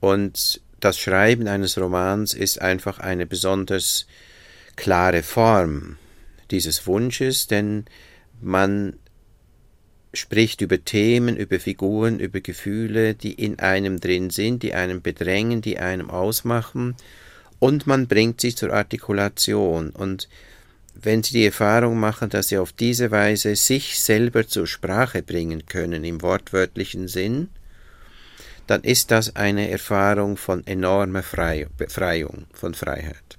[0.00, 4.06] Und das Schreiben eines Romans ist einfach eine besonders
[4.76, 5.96] klare Form
[6.50, 7.86] dieses Wunsches, denn
[8.40, 8.98] man
[10.14, 15.60] spricht über Themen, über Figuren, über Gefühle, die in einem drin sind, die einem bedrängen,
[15.60, 16.96] die einem ausmachen,
[17.58, 19.90] und man bringt sie zur Artikulation.
[19.90, 20.28] Und
[20.94, 25.66] wenn Sie die Erfahrung machen, dass Sie auf diese Weise sich selber zur Sprache bringen
[25.66, 27.48] können, im wortwörtlichen Sinn,
[28.66, 31.22] dann ist das eine Erfahrung von enormer
[31.76, 33.38] Befreiung, von Freiheit.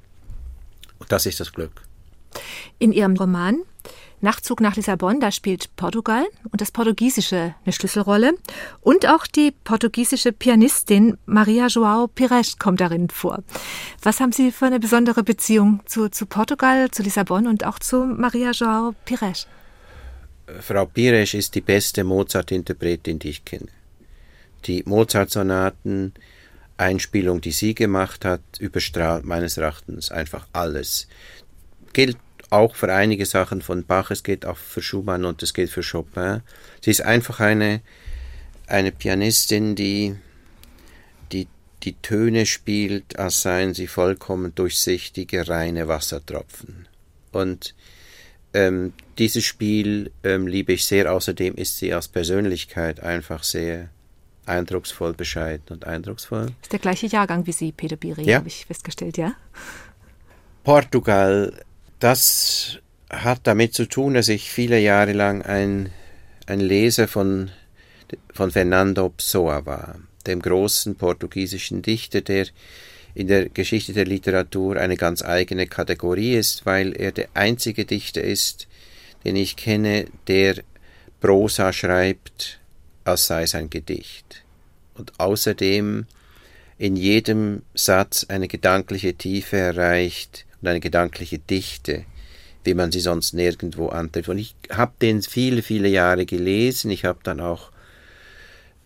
[1.00, 1.82] Und das ist das Glück.
[2.80, 3.62] In Ihrem Roman
[4.22, 8.34] Nachtzug nach Lissabon, da spielt Portugal und das Portugiesische eine Schlüsselrolle.
[8.82, 13.44] Und auch die portugiesische Pianistin Maria João Pires kommt darin vor.
[14.02, 18.06] Was haben Sie für eine besondere Beziehung zu, zu Portugal, zu Lissabon und auch zu
[18.06, 19.48] Maria João Pires?
[20.62, 23.68] Frau Pires ist die beste Mozart-Interpretin, die ich kenne
[24.68, 26.14] die Mozart-Sonaten,
[26.78, 31.08] Einspielung, die sie gemacht hat, überstrahlt meines Erachtens einfach alles.
[31.94, 32.18] Gilt
[32.50, 35.84] auch für einige Sachen von Bach, es gilt auch für Schumann und es gilt für
[35.84, 36.42] Chopin.
[36.82, 37.82] Sie ist einfach eine,
[38.68, 40.16] eine Pianistin, die,
[41.32, 41.48] die
[41.84, 46.88] die Töne spielt, als seien sie vollkommen durchsichtige, reine Wassertropfen.
[47.32, 47.76] Und
[48.54, 51.12] ähm, dieses Spiel ähm, liebe ich sehr.
[51.14, 53.90] Außerdem ist sie als Persönlichkeit einfach sehr
[54.46, 56.48] eindrucksvoll, bescheiden und eindrucksvoll.
[56.62, 58.38] Ist der gleiche Jahrgang wie Sie, Peter Biri, ja.
[58.38, 59.34] habe ich festgestellt, ja?
[60.64, 61.54] Portugal,
[62.00, 62.80] das
[63.10, 65.92] hat damit zu tun, dass ich viele Jahre lang ein,
[66.46, 67.52] ein Leser von,
[68.34, 72.48] von Fernando Pessoa war, dem großen portugiesischen Dichter, der
[73.16, 78.22] in der Geschichte der Literatur eine ganz eigene Kategorie ist, weil er der einzige Dichter
[78.22, 78.68] ist,
[79.26, 80.58] den ich kenne, der
[81.20, 82.60] Prosa schreibt,
[83.06, 84.44] als sei es ein Gedicht.
[84.94, 86.06] Und außerdem
[86.78, 92.06] in jedem Satz eine gedankliche Tiefe erreicht und eine gedankliche Dichte,
[92.64, 94.30] wie man sie sonst nirgendwo antrifft.
[94.30, 96.92] Und ich habe den viele, viele Jahre gelesen.
[96.92, 97.72] Ich habe dann auch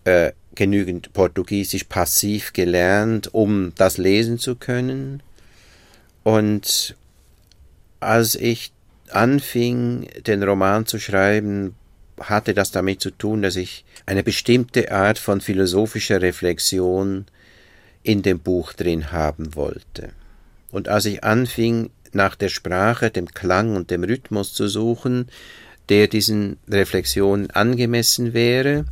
[0.04, 5.24] äh, genügend Portugiesisch passiv gelernt, um das lesen zu können.
[6.24, 6.96] Und
[8.00, 8.72] als ich
[9.10, 11.76] anfing, den Roman zu schreiben,
[12.20, 17.26] hatte das damit zu tun, dass ich eine bestimmte Art von philosophischer Reflexion
[18.04, 20.10] in dem Buch drin haben wollte.
[20.72, 25.30] Und als ich anfing, nach der Sprache, dem Klang und dem Rhythmus zu suchen,
[25.90, 28.86] der diesen Reflexionen angemessen wäre,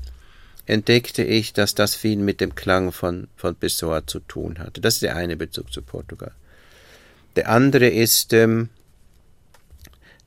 [0.65, 4.81] entdeckte ich, dass das viel mit dem Klang von, von Pessoa zu tun hatte.
[4.81, 6.31] Das ist der eine Bezug zu Portugal.
[7.35, 8.69] Der andere ist, ähm,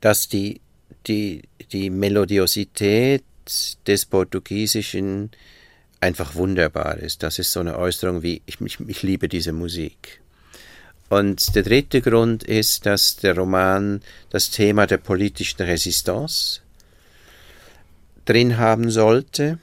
[0.00, 0.60] dass die
[1.06, 3.24] die, die Melodiosität
[3.86, 5.30] des Portugiesischen
[6.00, 7.22] einfach wunderbar ist.
[7.22, 10.20] Das ist so eine Äußerung wie, ich, ich, ich liebe diese Musik.
[11.12, 16.62] Und der dritte Grund ist, dass der Roman das Thema der politischen Resistance,
[18.24, 19.58] drin haben sollte.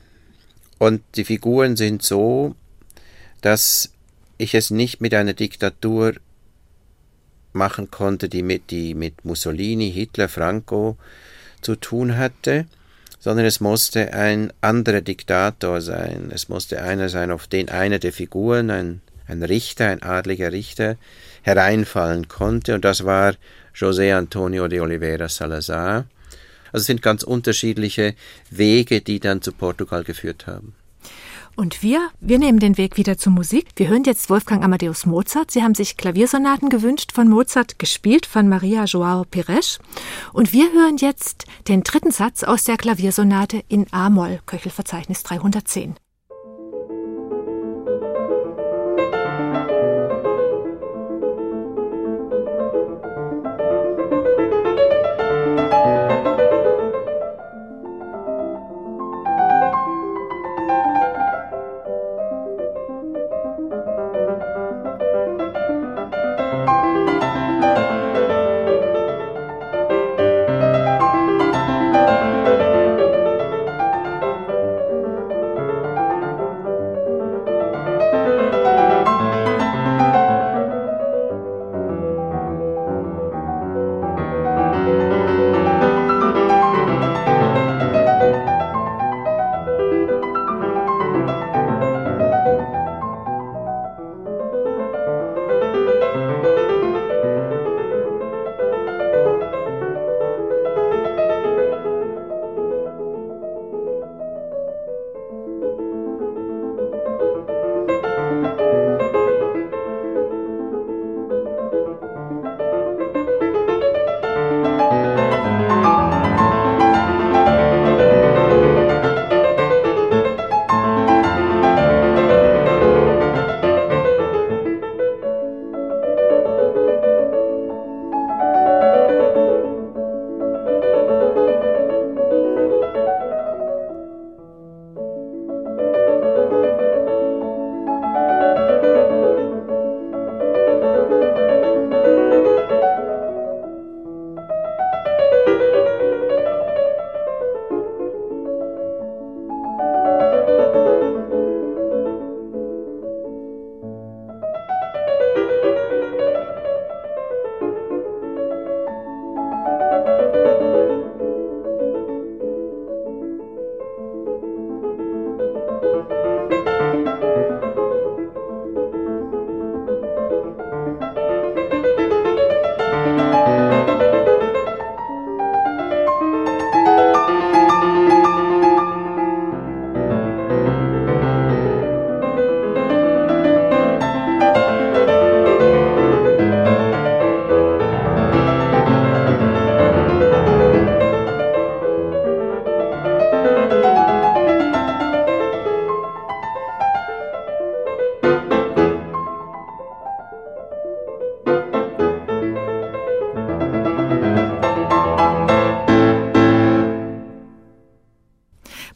[0.77, 2.53] Und die Figuren sind so,
[3.41, 3.89] dass
[4.37, 6.13] ich es nicht mit einer Diktatur
[7.51, 10.97] machen konnte, die mit, die mit Mussolini, Hitler, Franco
[11.61, 12.67] zu tun hatte,
[13.19, 16.29] sondern es musste ein anderer Diktator sein.
[16.31, 20.95] Es musste einer sein, auf den einer der Figuren, ein, ein Richter, ein adliger Richter,
[21.41, 22.75] hereinfallen konnte.
[22.75, 23.35] Und das war
[23.75, 26.05] José Antonio de Oliveira Salazar.
[26.71, 28.15] Also es sind ganz unterschiedliche
[28.49, 30.75] Wege, die dann zu Portugal geführt haben.
[31.55, 33.67] Und wir, wir nehmen den Weg wieder zur Musik.
[33.75, 35.51] Wir hören jetzt Wolfgang Amadeus Mozart.
[35.51, 39.79] Sie haben sich Klaviersonaten gewünscht von Mozart, gespielt von Maria Joao Pires.
[40.31, 45.95] Und wir hören jetzt den dritten Satz aus der Klaviersonate in A-Moll, Köchelverzeichnis 310.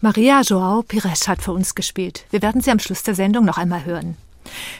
[0.04, 2.26] Maria Joao Pires hat für uns gespielt.
[2.30, 4.18] Wir werden sie am Schluss der Sendung noch einmal hören.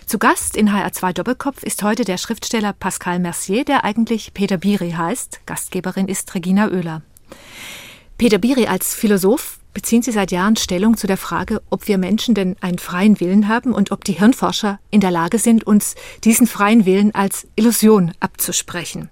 [0.06, 4.92] Zu Gast in HR2 Doppelkopf ist heute der Schriftsteller Pascal Mercier, der eigentlich Peter Biri
[4.92, 5.40] heißt.
[5.46, 7.04] Gastgeberin ist Regina Oehler.
[8.18, 12.36] Peter Biri als Philosoph beziehen Sie seit Jahren Stellung zu der Frage, ob wir Menschen
[12.36, 15.96] denn einen freien Willen haben und ob die Hirnforscher in der Lage sind, uns
[16.26, 19.10] diesen freien Willen als Illusion abzusprechen.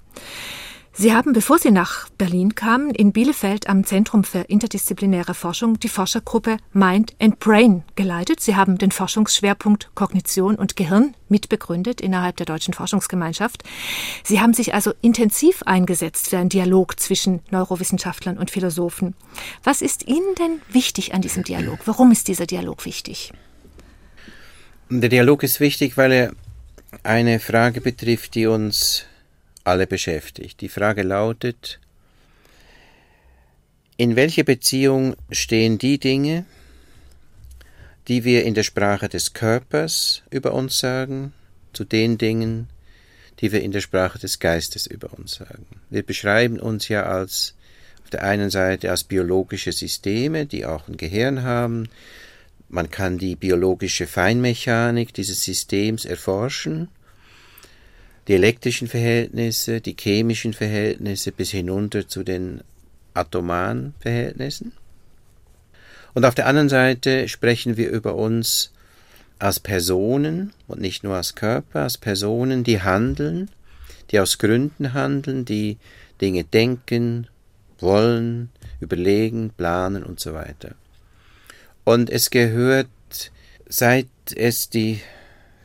[0.94, 5.88] Sie haben, bevor Sie nach Berlin kamen, in Bielefeld am Zentrum für interdisziplinäre Forschung die
[5.88, 8.42] Forschergruppe Mind and Brain geleitet.
[8.42, 13.64] Sie haben den Forschungsschwerpunkt Kognition und Gehirn mitbegründet innerhalb der deutschen Forschungsgemeinschaft.
[14.24, 19.16] Sie haben sich also intensiv eingesetzt für einen Dialog zwischen Neurowissenschaftlern und Philosophen.
[19.64, 21.80] Was ist Ihnen denn wichtig an diesem Dialog?
[21.86, 23.32] Warum ist dieser Dialog wichtig?
[24.90, 26.34] Der Dialog ist wichtig, weil er
[27.04, 29.06] eine Frage betrifft, die uns
[29.64, 30.62] alle beschäftigt.
[30.62, 31.80] Die Frage lautet,
[33.98, 36.46] in welcher Beziehung stehen die Dinge,
[38.08, 41.34] die wir in der Sprache des Körpers über uns sagen,
[41.74, 42.68] zu den Dingen,
[43.40, 45.66] die wir in der Sprache des Geistes über uns sagen.
[45.90, 47.56] Wir beschreiben uns ja als
[48.04, 51.88] auf der einen Seite als biologische Systeme, die auch ein Gehirn haben.
[52.70, 56.90] Man kann die biologische Feinmechanik dieses Systems erforschen
[58.32, 62.62] die elektrischen Verhältnisse, die chemischen Verhältnisse bis hinunter zu den
[63.14, 64.72] atomaren Verhältnissen.
[66.14, 68.72] Und auf der anderen Seite sprechen wir über uns
[69.38, 73.50] als Personen und nicht nur als Körper, als Personen, die handeln,
[74.12, 75.78] die aus Gründen handeln, die
[76.22, 77.28] Dinge denken,
[77.80, 78.48] wollen,
[78.80, 80.76] überlegen, planen und so weiter.
[81.84, 82.88] Und es gehört,
[83.68, 85.02] seit es die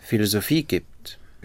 [0.01, 0.89] Philosophie gibt,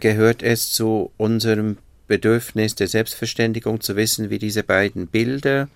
[0.01, 1.77] gehört es zu unserem
[2.07, 5.69] Bedürfnis der Selbstverständigung zu wissen, wie diese beiden Bilder,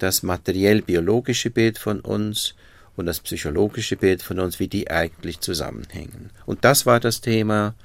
[0.00, 2.54] das materiell-biologische Bild von uns
[2.96, 6.30] und das psychologische Bild von uns, wie die eigentlich zusammenhängen.
[6.46, 7.76] Und das war das Thema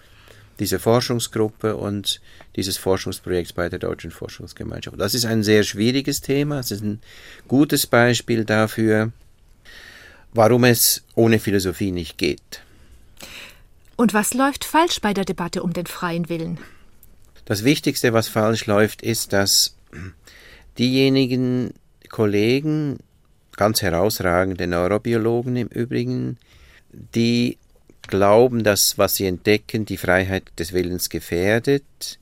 [0.60, 2.22] dieser Forschungsgruppe und
[2.56, 5.00] dieses Forschungsprojekts bei der Deutschen Forschungsgemeinschaft.
[5.00, 6.60] Das ist ein sehr schwieriges Thema.
[6.60, 7.00] Es ist ein
[7.48, 9.12] gutes Beispiel dafür,
[10.34, 12.64] warum es ohne Philosophie nicht geht.
[13.96, 16.58] Und was läuft falsch bei der Debatte um den freien Willen?
[17.46, 19.76] Das Wichtigste, was falsch läuft, ist, dass
[20.78, 21.74] diejenigen
[22.10, 23.00] Kollegen,
[23.56, 26.38] ganz herausragende Neurobiologen im Übrigen,
[26.92, 27.58] die
[28.08, 32.20] glauben, dass was sie entdecken die Freiheit des Willens gefährdet,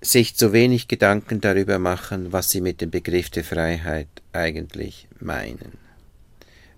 [0.00, 5.72] sich zu wenig Gedanken darüber machen, was sie mit dem Begriff der Freiheit eigentlich meinen.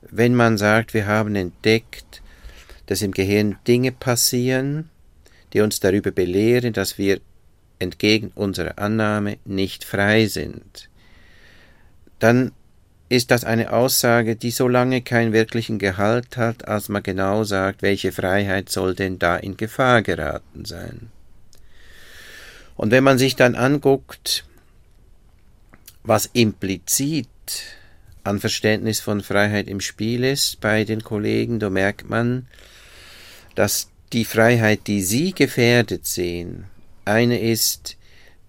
[0.03, 2.23] Wenn man sagt, wir haben entdeckt,
[2.87, 4.91] dass im Gehirn Dinge passieren,
[5.53, 7.21] die uns darüber belehren, dass wir
[7.79, 10.89] entgegen unserer Annahme nicht frei sind,
[12.19, 12.53] dann
[13.09, 17.83] ist das eine Aussage, die so lange keinen wirklichen Gehalt hat, als man genau sagt,
[17.83, 21.11] welche Freiheit soll denn da in Gefahr geraten sein.
[22.77, 24.45] Und wenn man sich dann anguckt,
[26.03, 27.29] was implizit
[28.25, 32.49] an Verständnis von Freiheit im Spiel ist bei den Kollegen, da merkt man,
[33.57, 36.67] dass die Freiheit, die sie gefährdet sehen,
[37.05, 37.97] eine ist,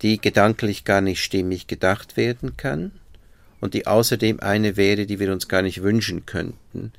[0.04, 2.92] die gedanklich gar nicht stimmig gedacht werden kann,
[3.60, 6.94] und die außerdem eine wäre, die wir uns gar nicht wünschen könnten,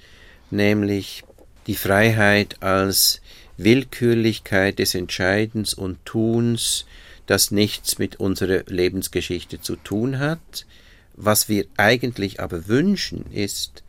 [0.51, 1.23] nämlich
[1.69, 3.21] die Freiheit als
[3.57, 6.87] Willkürlichkeit des Entscheidens und Tuns,
[7.27, 10.67] das nichts mit unserer Lebensgeschichte zu tun hat.
[11.15, 13.83] Was wir eigentlich aber wünschen, ist,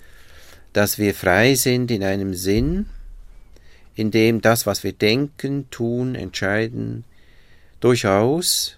[0.74, 2.88] dass wir frei sind in einem Sinn,
[4.00, 7.04] in dem das, was wir denken, tun, entscheiden,
[7.82, 8.78] durchaus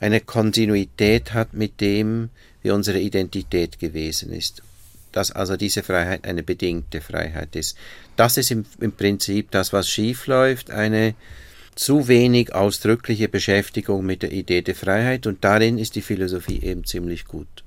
[0.00, 2.30] eine Kontinuität hat mit dem,
[2.62, 4.62] wie unsere Identität gewesen ist.
[5.12, 7.76] Dass also diese Freiheit eine bedingte Freiheit ist.
[8.16, 11.14] Das ist im, im Prinzip das, was schiefläuft, eine
[11.76, 16.84] zu wenig ausdrückliche Beschäftigung mit der Idee der Freiheit und darin ist die Philosophie eben
[16.84, 17.64] ziemlich gut.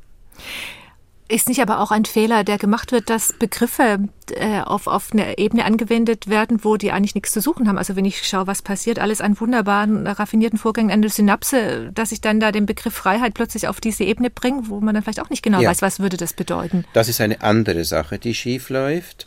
[1.34, 5.40] Ist nicht aber auch ein Fehler, der gemacht wird, dass Begriffe äh, auf, auf eine
[5.40, 7.80] Ebene angewendet werden, wo die eigentlich nichts zu suchen haben?
[7.80, 12.12] Also wenn ich schaue, was passiert, alles an wunderbaren, raffinierten Vorgängen an der Synapse, dass
[12.12, 15.22] ich dann da den Begriff Freiheit plötzlich auf diese Ebene bringe, wo man dann vielleicht
[15.22, 15.72] auch nicht genau ja.
[15.72, 16.86] weiß, was würde das bedeuten.
[16.94, 19.26] Das ist eine andere Sache, die schief läuft.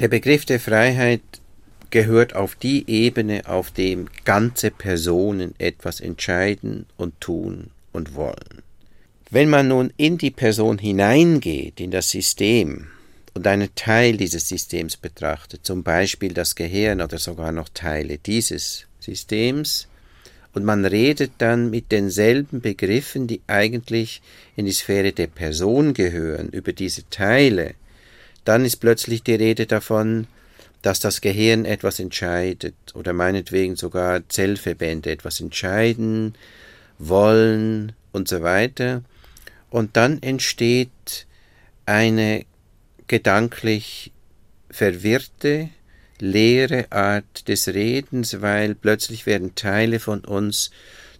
[0.00, 1.22] Der Begriff der Freiheit
[1.90, 8.63] gehört auf die Ebene, auf dem ganze Personen etwas entscheiden und tun und wollen.
[9.34, 12.86] Wenn man nun in die Person hineingeht, in das System,
[13.34, 18.86] und einen Teil dieses Systems betrachtet, zum Beispiel das Gehirn oder sogar noch Teile dieses
[19.00, 19.88] Systems,
[20.52, 24.22] und man redet dann mit denselben Begriffen, die eigentlich
[24.54, 27.74] in die Sphäre der Person gehören, über diese Teile,
[28.44, 30.28] dann ist plötzlich die Rede davon,
[30.80, 36.34] dass das Gehirn etwas entscheidet oder meinetwegen sogar Zellverbände etwas entscheiden,
[37.00, 39.02] wollen und so weiter.
[39.74, 41.26] Und dann entsteht
[41.84, 42.46] eine
[43.08, 44.12] gedanklich
[44.70, 45.68] verwirrte,
[46.20, 50.70] leere Art des Redens, weil plötzlich werden Teile von uns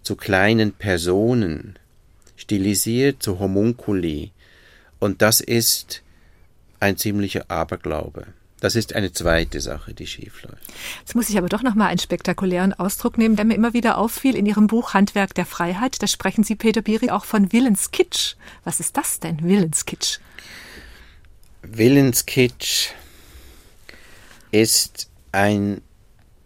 [0.03, 1.77] zu kleinen Personen,
[2.37, 4.31] stilisiert zu Homunculi.
[4.99, 6.01] Und das ist
[6.79, 8.25] ein ziemlicher Aberglaube.
[8.61, 10.63] Das ist eine zweite Sache, die schiefläuft.
[10.99, 13.97] Jetzt muss ich aber doch noch mal einen spektakulären Ausdruck nehmen, der mir immer wieder
[13.97, 16.01] auffiel in Ihrem Buch Handwerk der Freiheit.
[16.01, 18.35] Da sprechen Sie, Peter Biri, auch von Willenskitsch.
[18.63, 20.19] Was ist das denn, Willenskitsch?
[21.63, 22.89] Willenskitsch
[24.51, 25.81] ist ein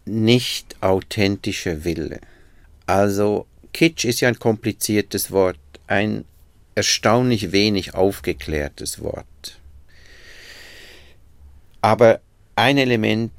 [0.06, 2.20] nicht authentischer Wille.
[2.88, 6.26] Also Kitsch ist ja ein kompliziertes Wort, ein
[6.74, 9.26] erstaunlich wenig aufgeklärtes Wort.
[11.82, 12.20] Aber
[12.56, 13.32] ein Element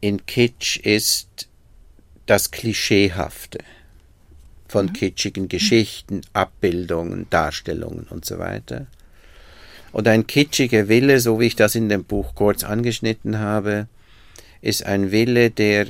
[0.00, 1.48] in Kitsch ist
[2.26, 3.58] das Klischeehafte
[4.68, 4.92] von mhm.
[4.94, 8.86] kitschigen Geschichten, Abbildungen, Darstellungen und so weiter.
[9.92, 13.86] Und ein kitschiger Wille, so wie ich das in dem Buch kurz angeschnitten habe,
[14.62, 15.88] ist ein Wille, der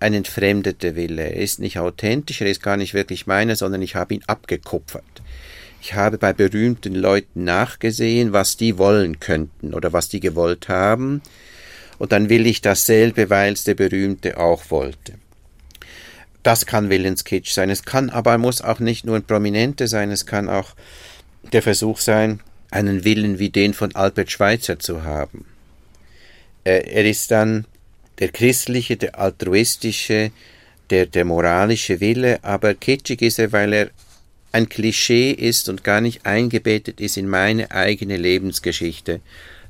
[0.00, 1.22] ein entfremdeter Wille.
[1.22, 5.22] Er ist nicht authentisch, er ist gar nicht wirklich meiner, sondern ich habe ihn abgekupfert.
[5.80, 11.22] Ich habe bei berühmten Leuten nachgesehen, was die wollen könnten oder was die gewollt haben,
[11.98, 15.14] und dann will ich dasselbe, weil es der Berühmte auch wollte.
[16.42, 17.68] Das kann Willenskitsch sein.
[17.68, 20.74] Es kann aber muss auch nicht nur ein Prominente sein, es kann auch
[21.52, 25.44] der Versuch sein, einen Willen wie den von Albert Schweitzer zu haben.
[26.64, 27.66] Er ist dann
[28.18, 30.30] der christliche, der altruistische,
[30.90, 33.90] der, der moralische Wille, aber kitschig ist er, weil er
[34.52, 39.20] ein Klischee ist und gar nicht eingebettet ist in meine eigene Lebensgeschichte.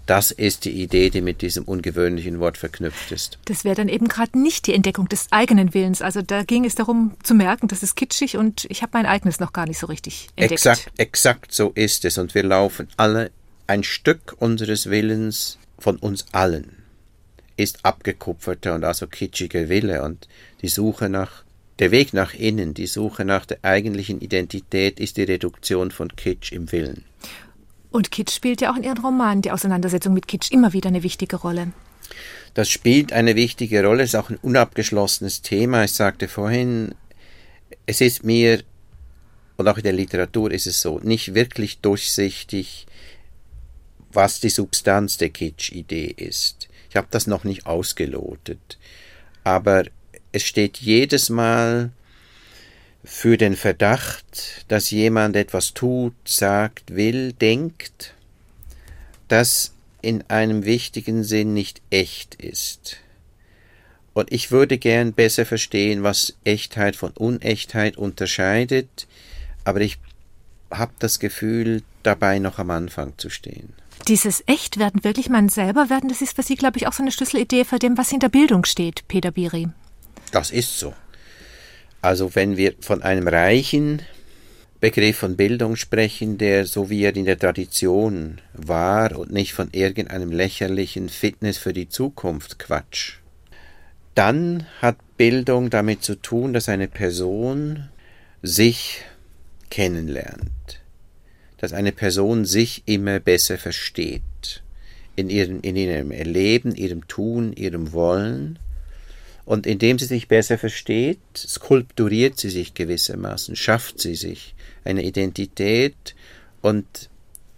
[0.07, 3.39] Das ist die Idee, die mit diesem ungewöhnlichen Wort verknüpft ist.
[3.45, 6.03] Das wäre dann eben gerade nicht die Entdeckung des eigenen Willens.
[6.03, 9.39] Also da ging es darum zu merken, das ist kitschig und ich habe mein eigenes
[9.39, 10.53] noch gar nicht so richtig entdeckt.
[10.53, 12.19] Exakt, exakt so ist es.
[12.19, 13.31] Und wir laufen alle
[13.67, 16.81] ein Stück unseres Willens von uns allen
[17.57, 20.29] ist abgekupferter und also kitschiger Wille und
[20.63, 21.45] die Suche nach
[21.81, 26.53] der Weg nach innen, die Suche nach der eigentlichen Identität ist die Reduktion von Kitsch
[26.53, 27.05] im Willen.
[27.91, 31.03] Und Kitsch spielt ja auch in Ihren Romanen die Auseinandersetzung mit Kitsch immer wieder eine
[31.03, 31.73] wichtige Rolle.
[32.55, 35.85] Das spielt eine wichtige Rolle, ist auch ein unabgeschlossenes Thema.
[35.85, 36.95] Ich sagte vorhin,
[37.87, 38.63] es ist mir,
[39.57, 42.87] und auch in der Literatur ist es so, nicht wirklich durchsichtig,
[44.13, 46.69] was die Substanz der Kitsch-Idee ist.
[46.91, 48.79] Ich habe das noch nicht ausgelotet.
[49.45, 49.85] Aber
[50.33, 51.91] es steht jedes Mal
[53.05, 58.15] für den Verdacht, dass jemand etwas tut, sagt, will, denkt,
[59.29, 59.73] das
[60.03, 62.99] in einem wichtigen Sinn nicht echt ist.
[64.13, 69.07] Und ich würde gern besser verstehen, was Echtheit von Unechtheit unterscheidet,
[69.65, 69.99] aber ich
[70.71, 73.73] habe das Gefühl, dabei noch am Anfang zu stehen.
[74.09, 77.13] Dieses Echtwerden, wirklich man selber werden, das ist für Sie, glaube ich, auch so eine
[77.13, 79.69] Schlüsselidee für dem, was hinter Bildung steht, Peter Biri.
[80.33, 80.95] Das ist so.
[82.03, 84.03] Also wenn wir von einem reichen
[84.81, 89.69] Begriff von Bildung sprechen, der so wie er in der Tradition war und nicht von
[89.73, 93.19] irgendeinem lächerlichen Fitness für die Zukunft Quatsch,
[94.15, 97.91] dann hat Bildung damit zu tun, dass eine Person
[98.43, 99.03] sich
[99.69, 100.51] kennenlernt
[101.61, 104.63] dass eine Person sich immer besser versteht.
[105.15, 108.59] In ihrem, in ihrem Erleben, ihrem Tun, ihrem Wollen.
[109.51, 116.15] Und indem sie sich besser versteht, skulpturiert sie sich gewissermaßen, schafft sie sich eine Identität
[116.63, 116.87] und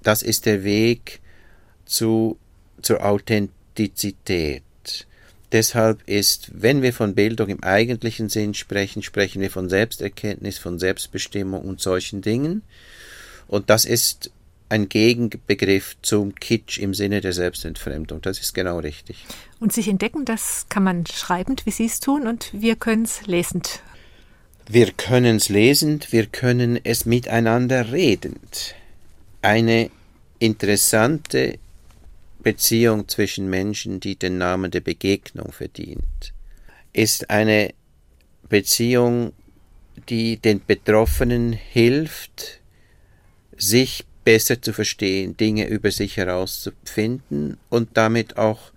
[0.03, 1.21] das ist der Weg
[1.85, 2.39] zu,
[2.81, 4.63] zur Authentizität.
[5.53, 10.79] Deshalb ist, wenn wir von Bildung im eigentlichen Sinn sprechen, sprechen wir von Selbsterkenntnis, von
[10.79, 12.63] Selbstbestimmung und solchen Dingen.
[13.49, 14.31] Und das ist
[14.73, 18.23] ein Gegenbegriff zum Kitsch im Sinne der Selbstentfremdung.
[18.23, 19.27] Das ist genau richtig.
[19.61, 23.27] Und sich entdecken, das kann man schreibend, wie Sie es tun, und wir können es
[23.27, 23.83] lesend.
[24.67, 28.75] Wir können es lesend, wir können es miteinander redend.
[29.43, 29.91] Eine
[30.39, 31.59] interessante
[32.43, 36.33] Beziehung zwischen Menschen, die den Namen der Begegnung verdient,
[36.95, 37.75] ist eine
[38.49, 39.35] Beziehung,
[40.09, 42.61] die den Betroffenen hilft,
[43.59, 48.73] sich besser zu verstehen, Dinge über sich herauszufinden und damit auch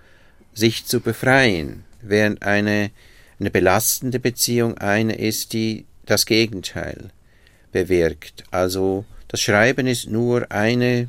[0.53, 2.91] sich zu befreien, während eine,
[3.39, 7.09] eine belastende Beziehung eine ist, die das Gegenteil
[7.71, 8.43] bewirkt.
[8.51, 11.07] Also das Schreiben ist nur eine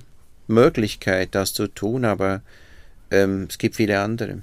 [0.49, 2.43] Möglichkeit, das zu tun, aber
[3.11, 4.43] ähm, es gibt viele andere.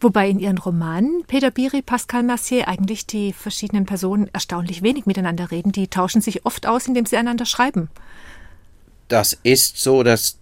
[0.00, 5.52] Wobei in Ihren Romanen Peter Biri, Pascal Mercier eigentlich die verschiedenen Personen erstaunlich wenig miteinander
[5.52, 5.70] reden.
[5.70, 7.88] Die tauschen sich oft aus, indem sie einander schreiben
[9.10, 10.38] das ist so, das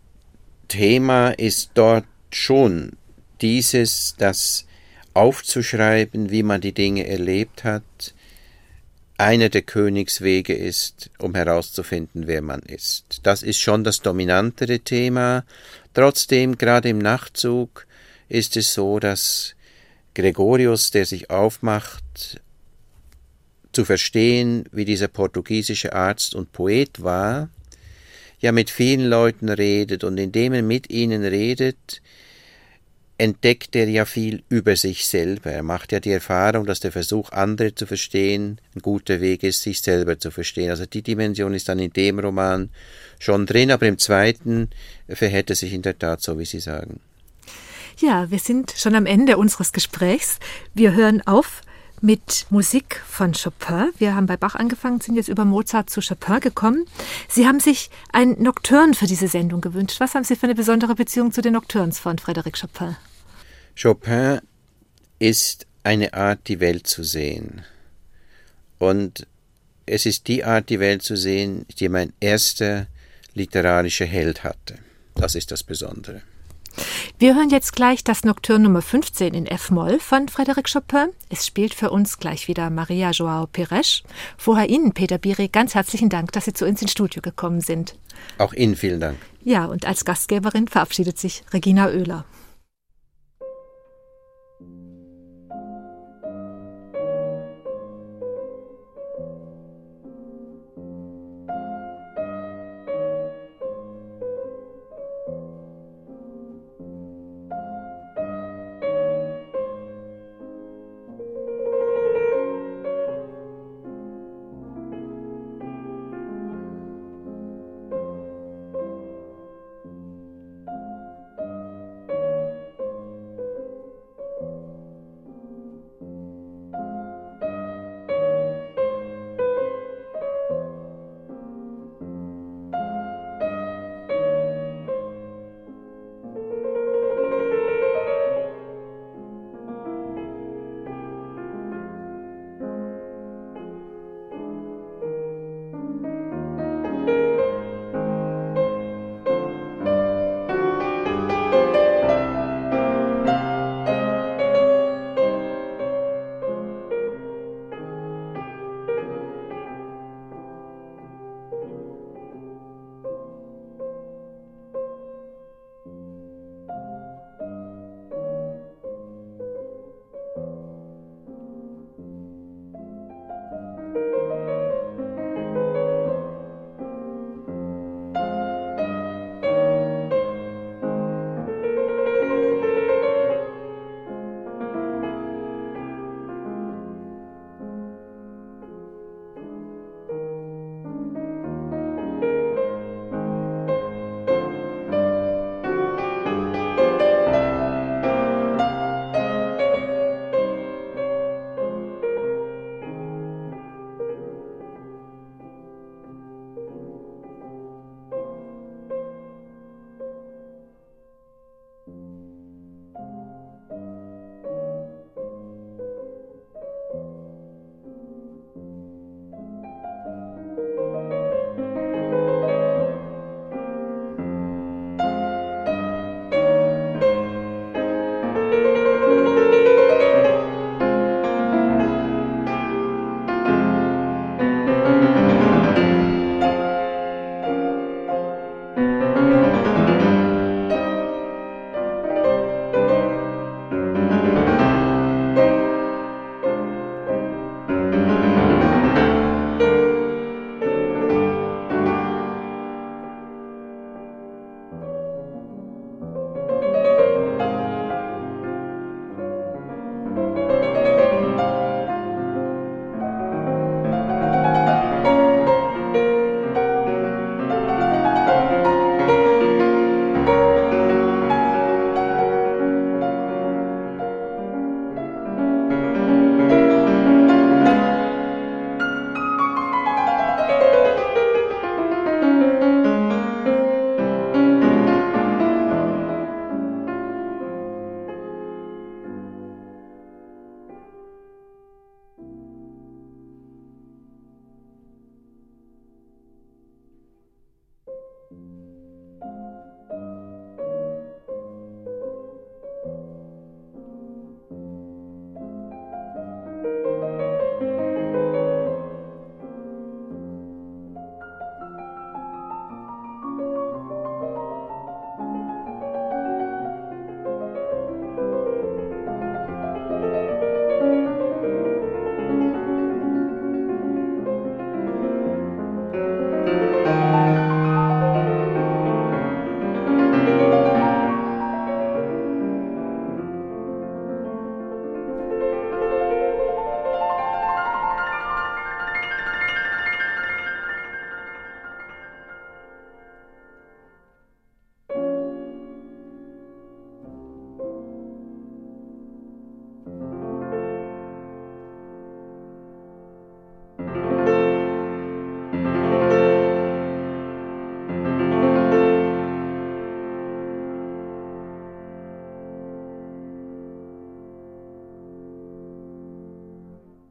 [0.68, 2.92] Thema ist dort schon
[3.40, 4.66] dieses, das
[5.14, 7.82] aufzuschreiben, wie man die Dinge erlebt hat,
[9.16, 13.20] einer der Königswege ist, um herauszufinden, wer man ist.
[13.22, 15.44] Das ist schon das dominantere Thema.
[15.94, 17.86] Trotzdem, gerade im Nachtzug,
[18.28, 19.54] ist es so, dass
[20.14, 22.40] Gregorius, der sich aufmacht,
[23.72, 27.48] zu verstehen, wie dieser portugiesische Arzt und Poet war,
[28.40, 32.00] ja mit vielen Leuten redet und indem er mit ihnen redet,
[33.18, 35.50] entdeckt er ja viel über sich selber.
[35.50, 39.62] Er macht ja die Erfahrung, dass der Versuch, andere zu verstehen, ein guter Weg ist,
[39.62, 40.70] sich selber zu verstehen.
[40.70, 42.70] Also die Dimension ist dann in dem Roman
[43.18, 44.70] schon drin, aber im zweiten
[45.08, 47.00] verhält es sich in der Tat so, wie Sie sagen.
[47.98, 50.38] Ja, wir sind schon am Ende unseres Gesprächs.
[50.72, 51.62] Wir hören auf
[52.00, 53.90] mit Musik von Chopin.
[53.98, 56.84] Wir haben bei Bach angefangen, sind jetzt über Mozart zu Chopin gekommen.
[57.28, 60.00] Sie haben sich ein Nocturne für diese Sendung gewünscht.
[60.00, 62.96] Was haben Sie für eine besondere Beziehung zu den Nocturnes von Frédéric Chopin?
[63.80, 64.40] Chopin
[65.18, 67.62] ist eine Art, die Welt zu sehen.
[68.78, 69.26] Und
[69.86, 72.86] es ist die Art, die Welt zu sehen, die mein erster
[73.34, 74.78] literarische Held hatte.
[75.14, 76.22] Das ist das Besondere.
[77.20, 81.08] Wir hören jetzt gleich das Nocturne Nummer 15 in F-Moll von Frédéric Chopin.
[81.28, 84.04] Es spielt für uns gleich wieder Maria Joao Pires.
[84.36, 87.96] Vorher Ihnen, Peter Biri, ganz herzlichen Dank, dass Sie zu uns ins Studio gekommen sind.
[88.38, 89.18] Auch Ihnen vielen Dank.
[89.42, 92.24] Ja, und als Gastgeberin verabschiedet sich Regina Oehler.